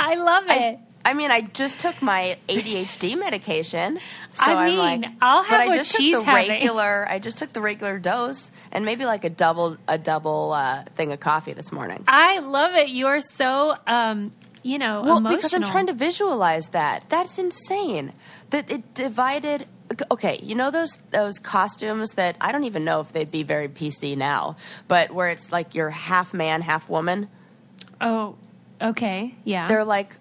[0.01, 0.51] I love it.
[0.51, 0.79] I
[1.15, 3.99] mean, I just took my ADHD medication,
[4.35, 6.49] so I am like, I'll but have I just took the having.
[6.51, 7.07] regular.
[7.09, 11.13] I just took the regular dose and maybe like a double a double uh, thing
[11.13, 12.05] of coffee this morning.
[12.09, 12.89] I love it.
[12.91, 14.33] You're so, um,
[14.63, 15.37] you know, Well, emotional.
[15.37, 17.05] because I'm trying to visualize that.
[17.09, 18.13] That's insane.
[18.51, 19.67] That it divided.
[20.11, 23.69] Okay, you know those those costumes that I don't even know if they'd be very
[23.69, 24.57] PC now,
[24.87, 27.29] but where it's like you're half man, half woman.
[28.01, 28.37] Oh,
[28.83, 29.67] okay, yeah.
[29.67, 30.13] They're like,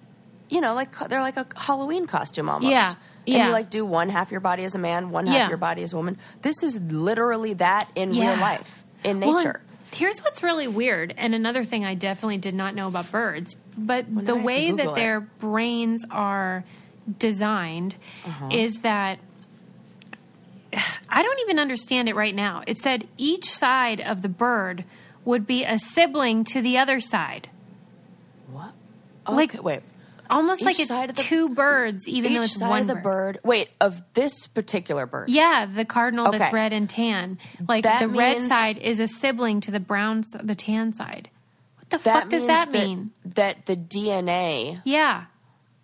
[0.49, 2.71] you know, like they're like a Halloween costume almost.
[2.71, 2.95] Yeah, And
[3.25, 3.45] yeah.
[3.47, 5.47] you like do one half your body as a man, one half Yeah.
[5.49, 6.17] your body as a woman.
[6.41, 8.31] This is literally that in Yeah.
[8.31, 9.61] real life, in Well, nature.
[9.93, 14.09] here's what's really weird, and another thing I definitely did not know about birds, but
[14.09, 14.95] now the I have to way that it.
[14.95, 16.63] their brains are
[17.19, 17.95] designed
[18.25, 18.49] Uh-huh.
[18.51, 19.19] is that
[21.09, 22.61] I don't even understand it right now.
[22.67, 24.83] It said each side of the bird
[25.25, 27.49] would be a sibling to the other side.
[28.51, 28.71] what?
[29.27, 29.81] like- Okay, wait.
[30.29, 33.39] Almost Each like it's the- two birds, even though it's side one of the bird.
[33.43, 35.29] Wait, of this particular bird.
[35.29, 37.37] Yeah, the cardinal that's red and tan.
[37.67, 41.29] Like That the red side is a sibling to the brown, the tan side.
[41.77, 43.11] What the That fuck does means that mean?
[43.25, 45.25] That the DNA Yeah,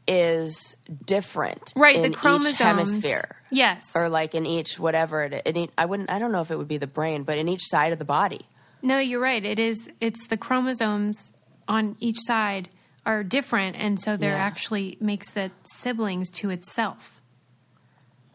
[0.08, 0.76] is
[1.06, 1.96] different, right.
[1.96, 2.54] In the chromosomes.
[2.56, 3.91] each hemisphere, Yes.
[3.96, 5.46] or like in each whatever it.
[5.46, 6.10] In each, I wouldn't.
[6.12, 8.06] I don't know if it would be the brain, but in each side of the
[8.06, 8.41] body.
[8.82, 9.46] no, you're right.
[9.46, 9.89] It is.
[10.02, 11.32] It's the chromosomes
[11.70, 12.68] on each side
[13.06, 14.38] are different, and so they're Yeah.
[14.45, 17.20] actually makes the siblings to itself.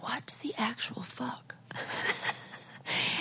[0.00, 1.54] What the actual fuck?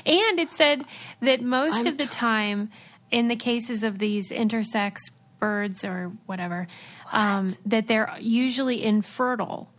[0.06, 0.86] And it said
[1.22, 2.70] that most I'm of the time,
[3.12, 4.96] in the cases of these intersex
[5.40, 6.68] birds or whatever,
[7.12, 9.70] um, that they're usually infertile.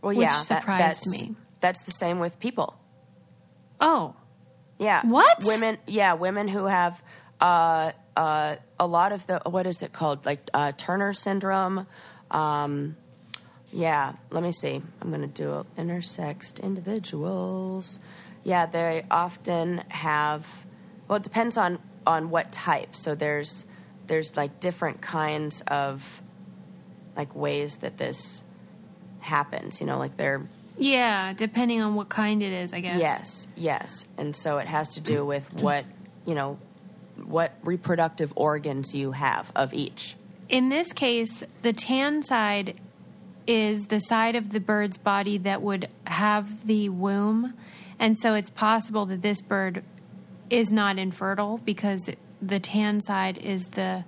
[0.00, 1.36] Well, Which yeah, that- surprised that's, me.
[1.60, 2.78] That's the same with people.
[3.80, 4.14] Oh,
[4.78, 5.02] Yeah.
[5.04, 5.44] What?
[5.44, 7.02] Women, yeah, women who have
[7.40, 10.24] uh, uh, a lot of the, what is it called?
[10.26, 11.86] Like uh, Turner syndrome.
[12.30, 12.96] Um,
[13.72, 14.80] yeah, let me see.
[15.00, 17.98] I'm going to do intersexed individuals.
[18.42, 20.46] Yeah, they often have,
[21.08, 22.94] well, it depends on, on what type.
[22.94, 23.66] So there's,
[24.06, 26.22] there's like different kinds of
[27.16, 28.44] like ways that this
[29.20, 30.48] happens, you know, like they're,
[30.78, 31.32] yeah.
[31.32, 33.00] Depending on what kind it is, I guess.
[33.00, 34.04] Yes, yes.
[34.18, 35.84] And so it has to do with what,
[36.26, 36.58] you know,
[37.24, 40.16] what reproductive organs you have of each.
[40.48, 42.76] In this case, the tan side
[43.46, 47.54] is the side of the bird's body that would have the womb.
[47.98, 49.82] And so it's possible that this bird
[50.50, 52.08] is not infertile because
[52.42, 54.04] the tan side is the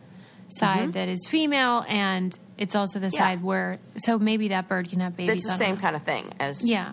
[0.48, 3.14] side that is female and it's also the Mm-hmm.
[3.16, 3.20] Yeah.
[3.20, 5.44] side where so maybe that bird can have babies.
[5.44, 6.92] It's the same kind of thing as Yeah.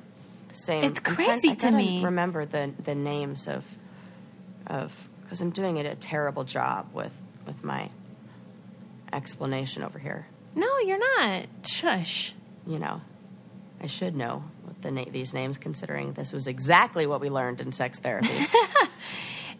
[0.53, 0.83] same.
[0.83, 2.03] It's trying- crazy I to me.
[2.03, 3.63] Remember the the names of
[4.67, 7.11] of because I'm doing it a terrible job with
[7.45, 7.89] with my
[9.11, 10.27] explanation over here.
[10.55, 11.47] No, you're not.
[11.67, 12.33] Shush.
[12.65, 13.01] You know,
[13.81, 17.61] I should know what the na- these names, considering this was exactly what we learned
[17.61, 18.29] in sex therapy.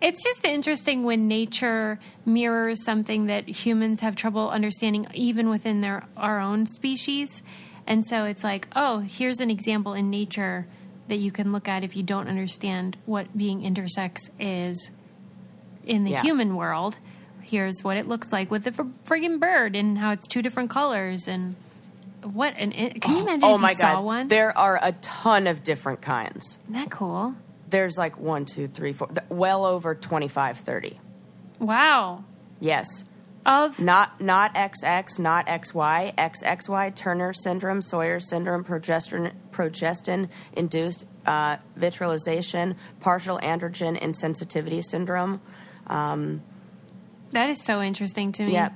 [0.02, 6.04] It's just interesting when nature mirrors something that humans have trouble understanding, even within their
[6.18, 7.42] our own species.
[7.88, 10.68] And so it's like, oh, here's an example in nature
[11.08, 14.90] that you can look at if you don't understand what being intersex is
[15.86, 16.22] in the Yeah.
[16.22, 16.98] human world.
[17.42, 20.70] Here's what it looks like with the fr- friggin' bird and how it's two different
[20.72, 21.56] colors and
[22.24, 24.28] what an can you imagine oh if my you saw god, one?
[24.30, 26.58] there are a ton of different kinds.
[26.64, 27.36] Isn't that cool?
[27.70, 31.00] There's like one, two, three, four, well over 25, 30.
[31.60, 32.24] Wow.
[32.60, 32.88] Yes.
[33.46, 41.58] Of Not not XX, not XY, XXY, Turner syndrome, Sawyer syndrome, progestin progestin induced uh,
[41.78, 45.42] virilization, partial androgen insensitivity syndrome.
[45.88, 46.42] Um,
[47.32, 48.54] that is so interesting to me.
[48.54, 48.74] Yep.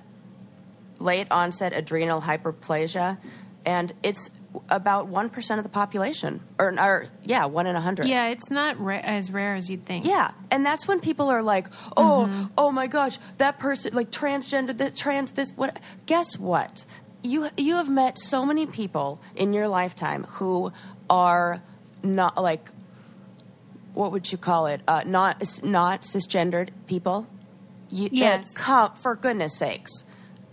[1.00, 3.18] Late onset adrenal hyperplasia,
[3.66, 4.30] and it's
[4.70, 8.08] about one percent of the population, or, or yeah, one in a hundred.
[8.08, 10.06] Yeah, it's not ra- as rare as you'd think.
[10.06, 12.46] Yeah, and that's when people are like, "Oh, Mm-hmm.
[12.58, 16.84] oh my gosh, that person like transgender, that trans, this what?" Guess what?
[17.24, 20.74] You you have met so many people in your lifetime who
[21.10, 21.62] are
[22.04, 22.70] not like,
[24.00, 24.80] what would you call it?
[24.88, 27.28] Uh, not not cisgendered people.
[27.90, 28.54] You, Yes.
[28.56, 30.06] come for goodness sakes.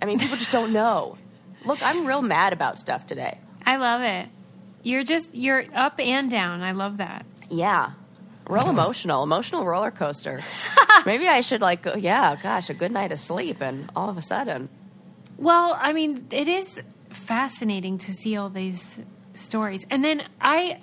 [0.02, 1.16] I mean, people just don't know.
[1.64, 3.38] Look, I'm real mad about stuff today.
[3.64, 4.28] I love it.
[4.82, 6.62] You're just you're up and down.
[6.62, 7.24] I love that.
[7.48, 7.92] Yeah.
[8.48, 10.40] Real emotional, emotional roller coaster.
[11.06, 14.16] Maybe I should like, go, yeah, gosh, a good night of sleep, and all of
[14.16, 14.68] a sudden,
[15.36, 16.80] Well, I mean, it is
[17.10, 19.00] fascinating to see all these
[19.34, 20.78] stories, and then I,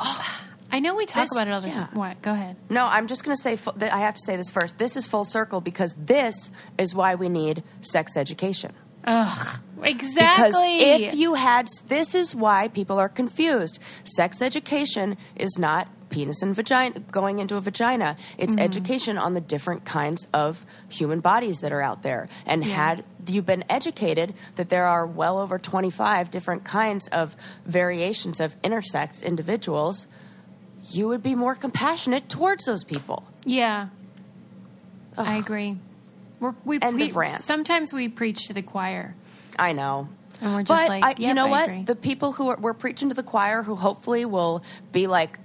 [0.74, 1.74] I know we talk This- about it all the yeah.
[1.86, 1.90] time.
[1.94, 2.22] What?
[2.22, 2.58] Go ahead.
[2.70, 4.78] no, I'm just going to say, I have to say this first.
[4.80, 8.74] This is full circle because this is why we need sex education.
[9.06, 10.78] Ugh, Exactly.
[10.80, 13.78] Because if you had, this is why people are confused.
[14.06, 18.16] Sex education is not penis and vagina going into a vagina.
[18.38, 18.62] It's Mm-hmm.
[18.64, 22.30] education on the different kinds of human bodies that are out there.
[22.46, 28.40] And had you been educated that there are well over 25 different kinds of variations
[28.40, 30.08] of intersex individuals,
[30.92, 33.24] you would be more compassionate towards those people.
[33.46, 33.88] yeah,
[35.18, 35.78] I agree.
[36.40, 37.44] We're, we End we, of rant.
[37.44, 39.16] Sometimes we preach to the choir,
[39.58, 40.10] I know.
[40.42, 41.64] and we're just but like, I, you know I what?
[41.70, 45.40] agree." The people who are we're preaching to the choir, who hopefully will be like,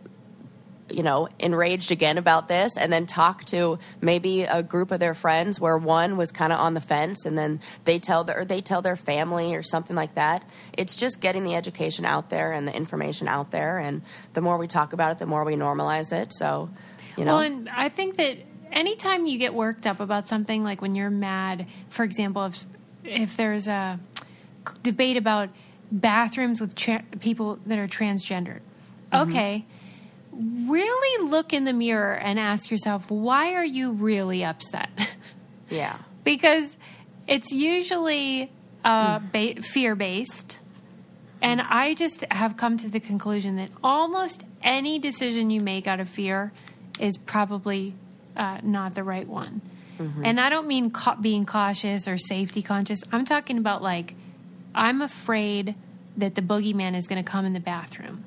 [0.90, 5.14] you know, enraged again about this, and then talk to maybe a group of their
[5.14, 8.44] friends where one was kind of on the fence, and then they tell their or
[8.44, 10.48] they tell their family or something like that.
[10.76, 14.56] It's just getting the education out there and the information out there, and the more
[14.58, 16.32] we talk about it, the more we normalize it.
[16.34, 16.70] So,
[17.16, 18.38] you know, Well, and I think that
[18.72, 22.64] anytime you get worked up about something, like when you're mad, for example, if
[23.04, 23.98] if there's a
[24.82, 25.48] debate about
[25.90, 28.60] bathrooms with tra- people that are transgendered,
[29.12, 29.30] Mm-hmm.
[29.30, 29.64] okay,
[30.38, 34.90] really look in the mirror and ask yourself, why are you really upset?
[35.70, 36.76] yeah, because
[37.26, 38.50] it's usually
[38.84, 40.58] uh, ba- fear based.
[41.40, 46.00] And I just have come to the conclusion that almost any decision you make out
[46.00, 46.52] of fear
[46.98, 47.94] is probably
[48.36, 49.60] uh, not the right one.
[50.24, 53.02] And I don't mean ca- being cautious or safety conscious.
[53.10, 54.14] I'm talking about like,
[54.74, 55.74] I'm afraid
[56.16, 58.24] that the boogeyman is going to come in the bathroom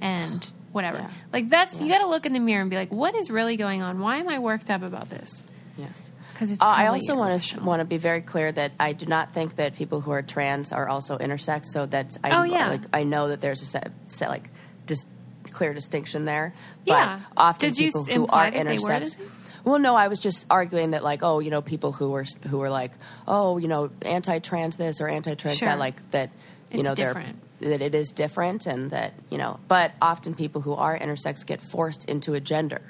[0.00, 0.98] and whatever.
[0.98, 1.10] Yeah.
[1.32, 3.56] Like, that's, you got to look in the mirror and be like, what is really
[3.56, 4.00] going on?
[4.00, 5.42] Why am I worked up about this?
[5.76, 6.10] yes.
[6.32, 8.94] Because it's Uh, I also want to sh- want to be very clear that I
[8.94, 11.66] do not think that people who are trans are also intersex.
[11.66, 12.70] So that's I, Oh, yeah.
[12.70, 14.48] like, I know that there's a set, set like
[14.86, 15.06] dis-
[15.52, 16.54] clear distinction there.
[16.84, 17.20] Yeah.
[17.34, 19.18] But often Did people who are that they were the intersex.
[19.64, 22.58] Well, no, I was just arguing that like oh you know people who were who
[22.58, 22.92] were like
[23.28, 25.68] oh you know anti-trans this or anti-trans Sure.
[25.68, 26.30] that like that
[26.72, 27.36] you It's know different.
[27.40, 31.46] they're that it is different and that you know but often people who are intersex
[31.46, 32.82] get forced into a gender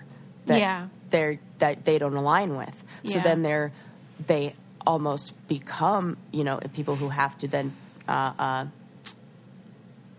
[0.47, 0.89] that Yeah.
[1.11, 3.23] they're that they don't align with so Yeah.
[3.23, 3.73] then they're
[4.27, 4.55] they
[4.87, 7.73] almost become you know people who have to then
[8.09, 8.64] uh, uh,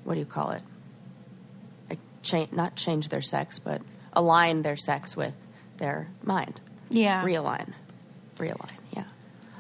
[0.04, 0.62] what do you call it
[1.90, 3.82] like change not change their sex but
[4.14, 5.34] align their sex with
[5.78, 7.24] their mind Yeah.
[7.24, 7.74] realign
[8.38, 9.04] realign yeah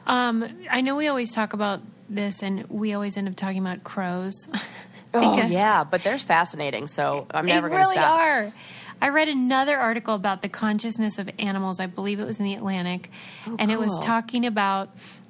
[0.05, 1.81] Um, I know we always talk about
[2.15, 4.47] this, and we always end up talking about crows.
[5.15, 8.51] oh yeah but they're fascinating so i'm never going to really stop are.
[8.99, 11.79] I read another article about the consciousness of animals.
[11.79, 13.11] I believe it was in the Atlantic,
[13.59, 14.89] and it was Oh, talking about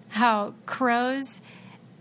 [0.09, 1.41] how crows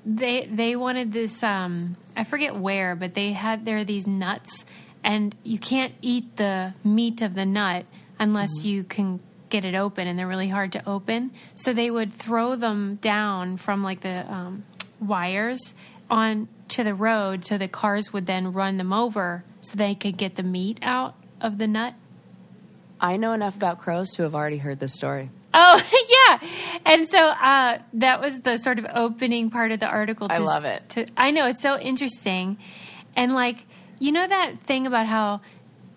[0.04, 1.42] they they wanted this.
[1.42, 4.64] Um, I forget where, but they had there are these nuts,
[5.02, 7.86] and you can't eat the meat of the nut
[8.18, 8.68] unless Mm-hmm.
[8.68, 11.30] you can get it open, and they're really hard to open.
[11.54, 14.64] So they would throw them down from like the um,
[15.02, 15.74] wires
[16.10, 20.16] on to the road, so the cars would then run them over, so they could
[20.16, 21.94] get the meat out of the nut.
[23.00, 25.82] i know enough about crows to have already heard this story Oh
[26.40, 26.48] yeah,
[26.86, 30.28] and so uh, that was the sort of opening part of the article.
[30.28, 30.88] To, I love it.
[30.90, 32.56] To, I know it's so interesting,
[33.14, 33.66] and like
[33.98, 35.42] you know that thing about how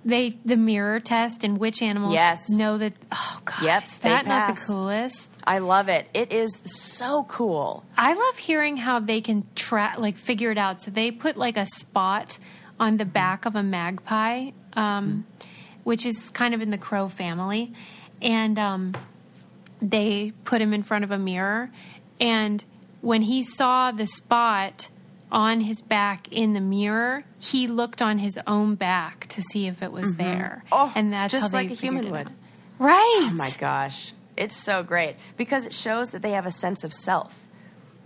[0.05, 2.49] they the mirror test and which animals Yes.
[2.49, 2.93] know that.
[3.11, 5.31] Oh God, Yep, is that not the coolest?
[5.43, 6.07] I love it.
[6.13, 7.83] It is so cool.
[7.97, 10.81] I love hearing how they can track, like figure it out.
[10.81, 12.37] So they put like a spot
[12.79, 15.25] on the back of a magpie, um,
[15.83, 17.73] which is kind of in the crow family,
[18.21, 18.93] and um,
[19.81, 21.71] they put him in front of a mirror.
[22.19, 22.63] And
[23.01, 24.89] when he saw the spot
[25.31, 29.81] on his back in the mirror, he looked on his own back to see if
[29.81, 30.63] it was there.
[30.71, 32.27] Oh, and that's just how like a human would.
[32.27, 32.31] out.
[32.79, 33.29] Right.
[33.31, 34.13] Oh my gosh.
[34.37, 37.39] It's so great because it shows that they have a sense of self.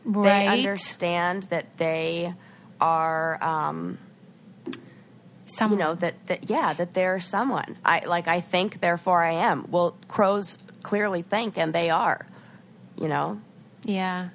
[0.06, 0.24] right.
[0.42, 2.34] They understand that they
[2.80, 3.98] are, um,
[5.46, 7.78] Some, you know, that, that, yeah, that they're someone.
[7.84, 9.66] I like, I think, therefore I am.
[9.72, 12.26] Well, crows clearly think, and they are,
[12.96, 13.42] you know?
[13.84, 14.30] Yeah,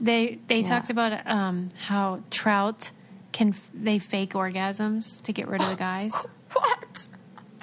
[0.00, 0.66] they they Yeah.
[0.68, 2.90] talked about um, how trout
[3.32, 6.14] can f- they fake orgasms to get rid of the guys.
[6.52, 7.06] What?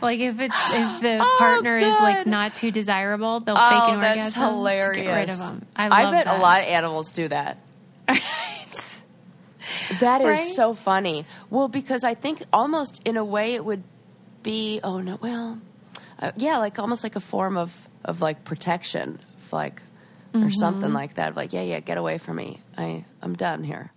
[0.01, 3.93] Like if it's if the Oh, partner is like not too desirable, they'll Oh, fake
[3.95, 4.97] an that's orgasm hilarious.
[4.97, 5.65] to get rid of them.
[5.75, 6.37] I love bet that.
[6.37, 7.57] a lot of animals do that.
[9.99, 10.35] That is Right?
[10.37, 11.25] so funny.
[11.49, 13.83] Well, because I think almost in a way it would
[14.41, 14.79] be.
[14.83, 15.59] Oh no, well,
[16.19, 19.81] uh, yeah, like almost like a form of of like protection, of like
[20.33, 20.93] or something Mm-hmm.
[20.95, 21.35] like that.
[21.35, 22.59] Like, yeah, yeah, get away from me.
[22.77, 23.91] I I'm done here.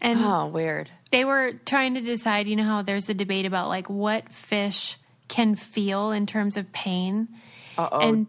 [0.00, 0.90] and Oh, weird.
[1.10, 2.46] they were trying to decide.
[2.46, 4.96] You know how there's a debate about like what fish
[5.28, 7.28] can feel in terms of pain,
[7.76, 8.00] Uh oh.
[8.00, 8.26] and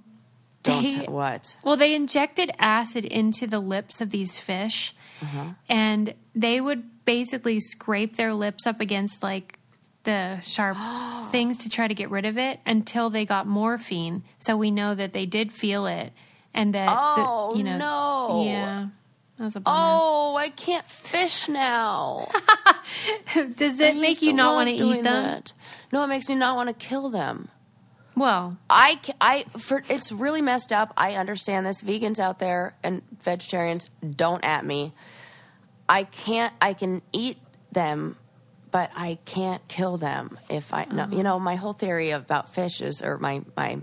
[0.63, 1.55] Don't they- t- what?
[1.63, 5.45] Well, they injected acid into the lips of these fish, Uh-huh.
[5.69, 9.57] and they would basically scrape their lips up against like
[10.03, 10.77] the sharp
[11.31, 14.23] things to try to get rid of it until they got morphine.
[14.39, 16.11] So we know that they did feel it,
[16.53, 18.43] and that the- Oh, you know, no.
[18.45, 18.87] yeah,
[19.37, 19.61] that was a.
[19.65, 22.29] Oh, I can't fish now.
[23.55, 25.03] Does I it make you not want to eat them?
[25.03, 25.53] that.
[25.91, 27.49] No, it makes me not want to kill them.
[28.15, 30.93] Well, I, I, for it's really messed up.
[30.97, 31.81] I understand this.
[31.81, 34.93] Vegans out there and vegetarians, don't at me.
[35.87, 36.53] I can't.
[36.61, 37.37] I can eat
[37.71, 38.17] them,
[38.71, 40.85] but I can't kill them if I.
[40.91, 41.15] No, uh-huh.
[41.15, 43.79] you know, my whole theory about fish is, or my my,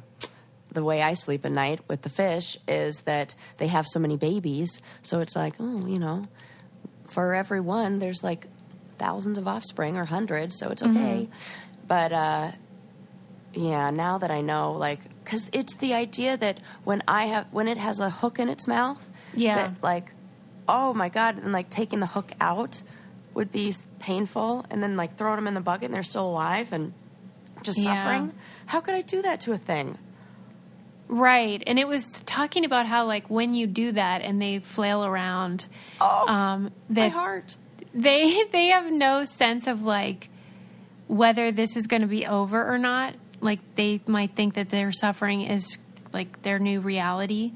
[0.76, 4.16] the way I sleep at night with the fish is that they have so many
[4.16, 4.80] babies.
[5.02, 6.28] So it's like, oh, you know,
[7.08, 8.46] for every one, there's like
[8.98, 10.56] thousands of offspring or hundreds.
[10.58, 11.28] So it's okay.
[11.88, 12.52] But uh,
[13.54, 17.68] yeah, now that I know, like, because it's the idea that when I have, when
[17.68, 19.02] it has a hook in its mouth,
[19.34, 19.54] Yeah.
[19.56, 20.12] that like,
[20.68, 22.82] oh my god, and like taking the hook out
[23.34, 26.72] would be painful, and then like throwing them in the bucket and they're still alive
[26.72, 26.92] and
[27.62, 27.94] just Yeah.
[27.94, 28.32] suffering.
[28.66, 29.98] How could I do that to a thing?
[31.08, 35.04] Right, and it was talking about how like when you do that and they flail
[35.04, 35.66] around,
[36.00, 37.56] Oh, um, my heart.
[37.94, 40.28] they they have no sense of like
[41.08, 44.90] whether this is going to be over or not like they might think that their
[44.90, 45.78] suffering is
[46.12, 47.52] like their new reality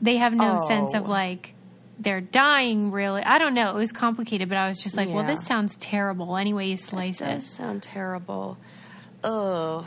[0.00, 1.10] they have no sense of Oh.
[1.10, 1.52] like
[1.98, 5.26] they're dying really i don't know it was complicated but i was just like well
[5.26, 8.56] this sounds terrible anyway you slice It it does sound terrible.
[9.22, 9.84] Ugh.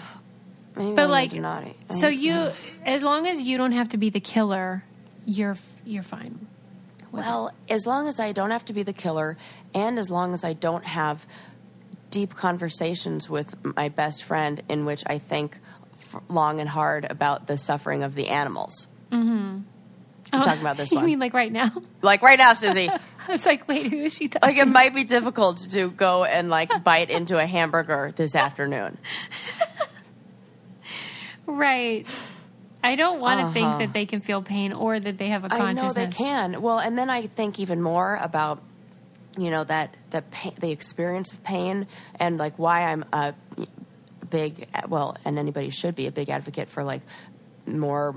[0.76, 2.52] Maybe but like need to not I so you
[2.86, 4.84] as long as you don't have to be the killer
[5.26, 6.48] you're you're fine
[7.12, 9.38] Well, as long as I don't have to be the killer,
[9.76, 11.26] and as long as I don't have
[12.10, 15.58] deep conversations with my best friend in which I think
[16.00, 18.88] f- long and hard about the suffering of the animals.
[19.12, 19.60] Mm-hmm.
[20.34, 21.06] I'm talking about this you one.
[21.06, 21.70] mean like right now
[22.02, 22.90] like right now, Susie.
[23.30, 26.50] it's like wait who is she talking like it might be difficult to go and
[26.50, 28.98] like bite into a hamburger this afternoon.
[31.46, 32.06] Right.
[32.84, 33.54] I don't want to Uh-huh.
[33.54, 35.94] think that they can feel pain or that they have a I know consciousness.
[36.18, 36.62] they can.
[36.62, 38.62] Well, and then I think even more about
[39.38, 41.88] you know that the pain, the experience of pain
[42.20, 43.34] and like why I'm a
[44.30, 47.02] big well, and anybody should be a big advocate for like
[47.66, 48.16] more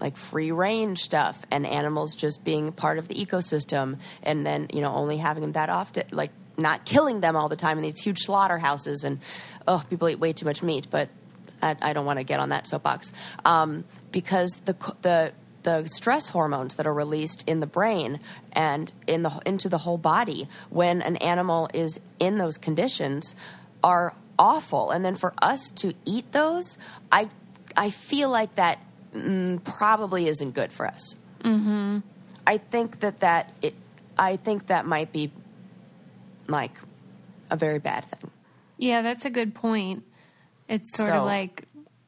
[0.00, 4.80] like free range stuff and animals just being part of the ecosystem and then you
[4.80, 8.00] know only having them that often like not killing them all the time in these
[8.00, 9.18] huge slaughterhouses and
[9.66, 11.08] oh people eat way too much meat but
[11.62, 13.12] I, I don't want to get on that soapbox
[13.44, 15.32] um, because the the
[15.64, 18.20] the stress hormones that are released in the brain
[18.52, 23.34] and in the into the whole body when an animal is in those conditions
[23.82, 26.78] are awful and then for us to eat those
[27.10, 27.28] I
[27.76, 28.80] I feel like that
[29.14, 31.16] mm, probably isn't good for us.
[31.40, 31.98] Mm-hmm.
[32.46, 33.74] I think that that it
[34.18, 35.30] I think that might be
[36.48, 36.72] like
[37.50, 38.30] a very bad thing.
[38.76, 40.04] Yeah, that's a good point.
[40.68, 41.64] It's sort So- of like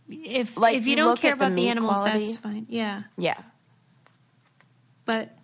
[0.08, 2.26] if Like, if you, you don't care at the about the animals, quality.
[2.26, 2.66] that's fine.
[2.68, 3.38] Yeah, Yeah.
[5.04, 5.36] but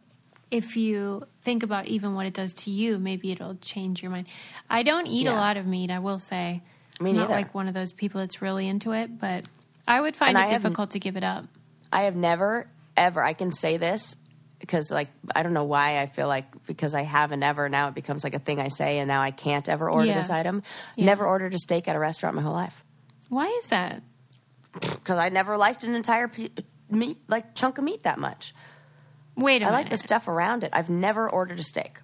[0.50, 4.26] if you think about even what it does to you, maybe it'll change your mind.
[4.70, 5.90] I don't eat a lot of meat.
[5.90, 6.62] I will say.
[7.00, 9.44] Me I'm not like one of those people that's really into it, but
[9.86, 11.44] I would find And it I have- difficult to give it up.
[11.92, 13.22] I have never ever.
[13.22, 14.16] I can say this
[14.58, 17.94] because like I don't know why I feel like because I haven't ever now it
[17.94, 20.16] becomes like a thing I say and now I can't ever order Yeah.
[20.16, 20.62] this item.
[20.96, 21.04] Yeah.
[21.06, 22.82] Never ordered a steak at a restaurant my whole life
[23.28, 24.02] Why is that?
[24.72, 26.50] because I never liked an entire pe-
[26.90, 28.54] meat like chunk of meat that much.
[29.34, 29.72] Wait a I minute.
[29.78, 30.70] I like the stuff around it.
[30.74, 31.98] I've never ordered a steak.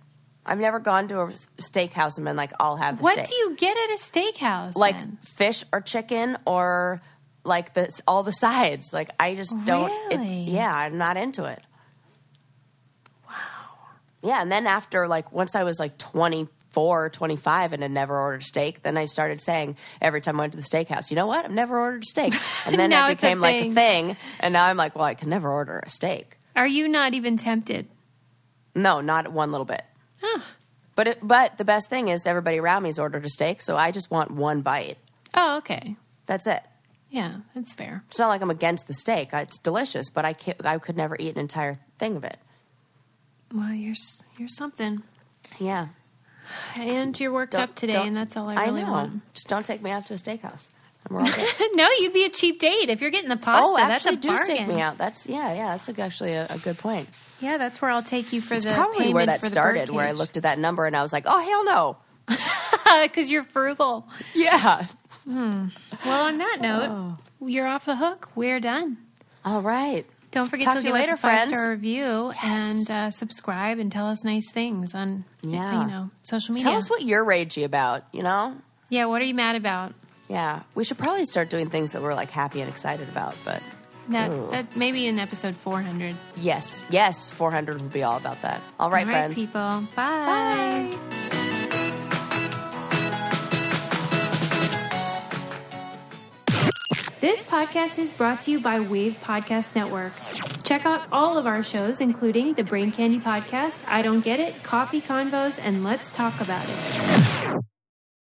[0.47, 3.17] I've never gone to a steakhouse and been like, I'll have the steak.
[3.19, 3.29] what steak.
[3.29, 4.75] do you get at a steakhouse?
[4.75, 5.19] like then?
[5.23, 7.03] fish or chicken or
[7.45, 8.93] like the all the sides.
[8.95, 9.91] Like I just don't.
[10.11, 10.45] it- Really?
[10.45, 11.61] yeah, I'm not into it.
[13.29, 13.35] Wow.
[14.23, 15.99] Yeah, and then after like once I was like
[16.73, 20.53] 24, 25 and had never ordered steak, then I started saying every time I went
[20.55, 21.45] to the steakhouse, you know what?
[21.45, 22.35] I've never ordered a steak,
[22.67, 23.75] and then it it's a became like a thing.
[23.75, 26.39] thing, and now I'm like, well, I can never order a steak.
[26.57, 27.89] Are you not even tempted?
[28.75, 29.83] No, not one little bit.
[30.21, 30.41] Huh.
[30.95, 33.91] But it, but the best thing is everybody around me's ordered a steak, so I
[33.91, 34.99] just want one bite.
[35.35, 35.97] Oh, okay.
[36.27, 36.63] That's it.
[37.11, 38.03] Yeah, that's fair.
[38.09, 39.31] It's not like I'm against the steak.
[39.35, 42.39] It's delicious, but I can't, I could never eat an entire thing of it.
[43.55, 43.95] Well, you're
[44.39, 45.03] you're something,
[45.59, 45.89] Yeah.
[46.77, 48.91] And you're worked Don't- up today, and that's all I really know.
[48.91, 49.35] want.
[49.35, 50.69] Just don't take me out to a steakhouse.
[51.05, 51.71] And we're all good.
[51.75, 53.73] no, you'd be a cheap date if you're getting the pasta.
[53.73, 54.57] oh, that's a actually, do bargain.
[54.57, 54.99] take me out.
[54.99, 55.77] That's yeah, yeah.
[55.77, 57.09] That's actually a, a good point.
[57.41, 59.91] Yeah, that's where I'll take you for It's the probably where that started.
[59.91, 61.97] Where I looked at that number and I was like, oh hell no.
[63.03, 64.07] because you're frugal.
[64.35, 64.87] Yeah.
[65.25, 65.67] Hmm.
[66.05, 67.19] Well, on that note, Oh.
[67.49, 68.29] you're off the hook.
[68.37, 68.97] We're done.
[69.45, 70.07] All right.
[70.33, 73.79] Don't forget Talk to to give later, us a five star review and uh, subscribe
[73.79, 75.83] and tell us nice things on Yeah.
[75.83, 76.69] you know social media.
[76.71, 78.05] Tell us what you're ragey about.
[78.13, 78.57] You know.
[78.89, 79.95] yeah, what are you mad about?
[80.29, 80.63] Yeah.
[80.75, 83.37] We should probably start doing things that we're like happy and excited about.
[83.45, 83.63] But
[84.09, 86.17] That, that maybe in episode 400.
[86.39, 88.61] yes, yes, 400 will be all about that.
[88.81, 89.39] All right, All right, friends.
[89.39, 89.87] people.
[89.95, 90.91] Bye.
[90.91, 91.29] Bye.
[97.23, 100.13] This podcast is brought to you by Wave Podcast Network.
[100.65, 104.65] Check out all of our shows, including the Brain Candy Podcast, I Don't Get It,
[104.65, 107.63] Coffee Convos, and Let's Talk About It.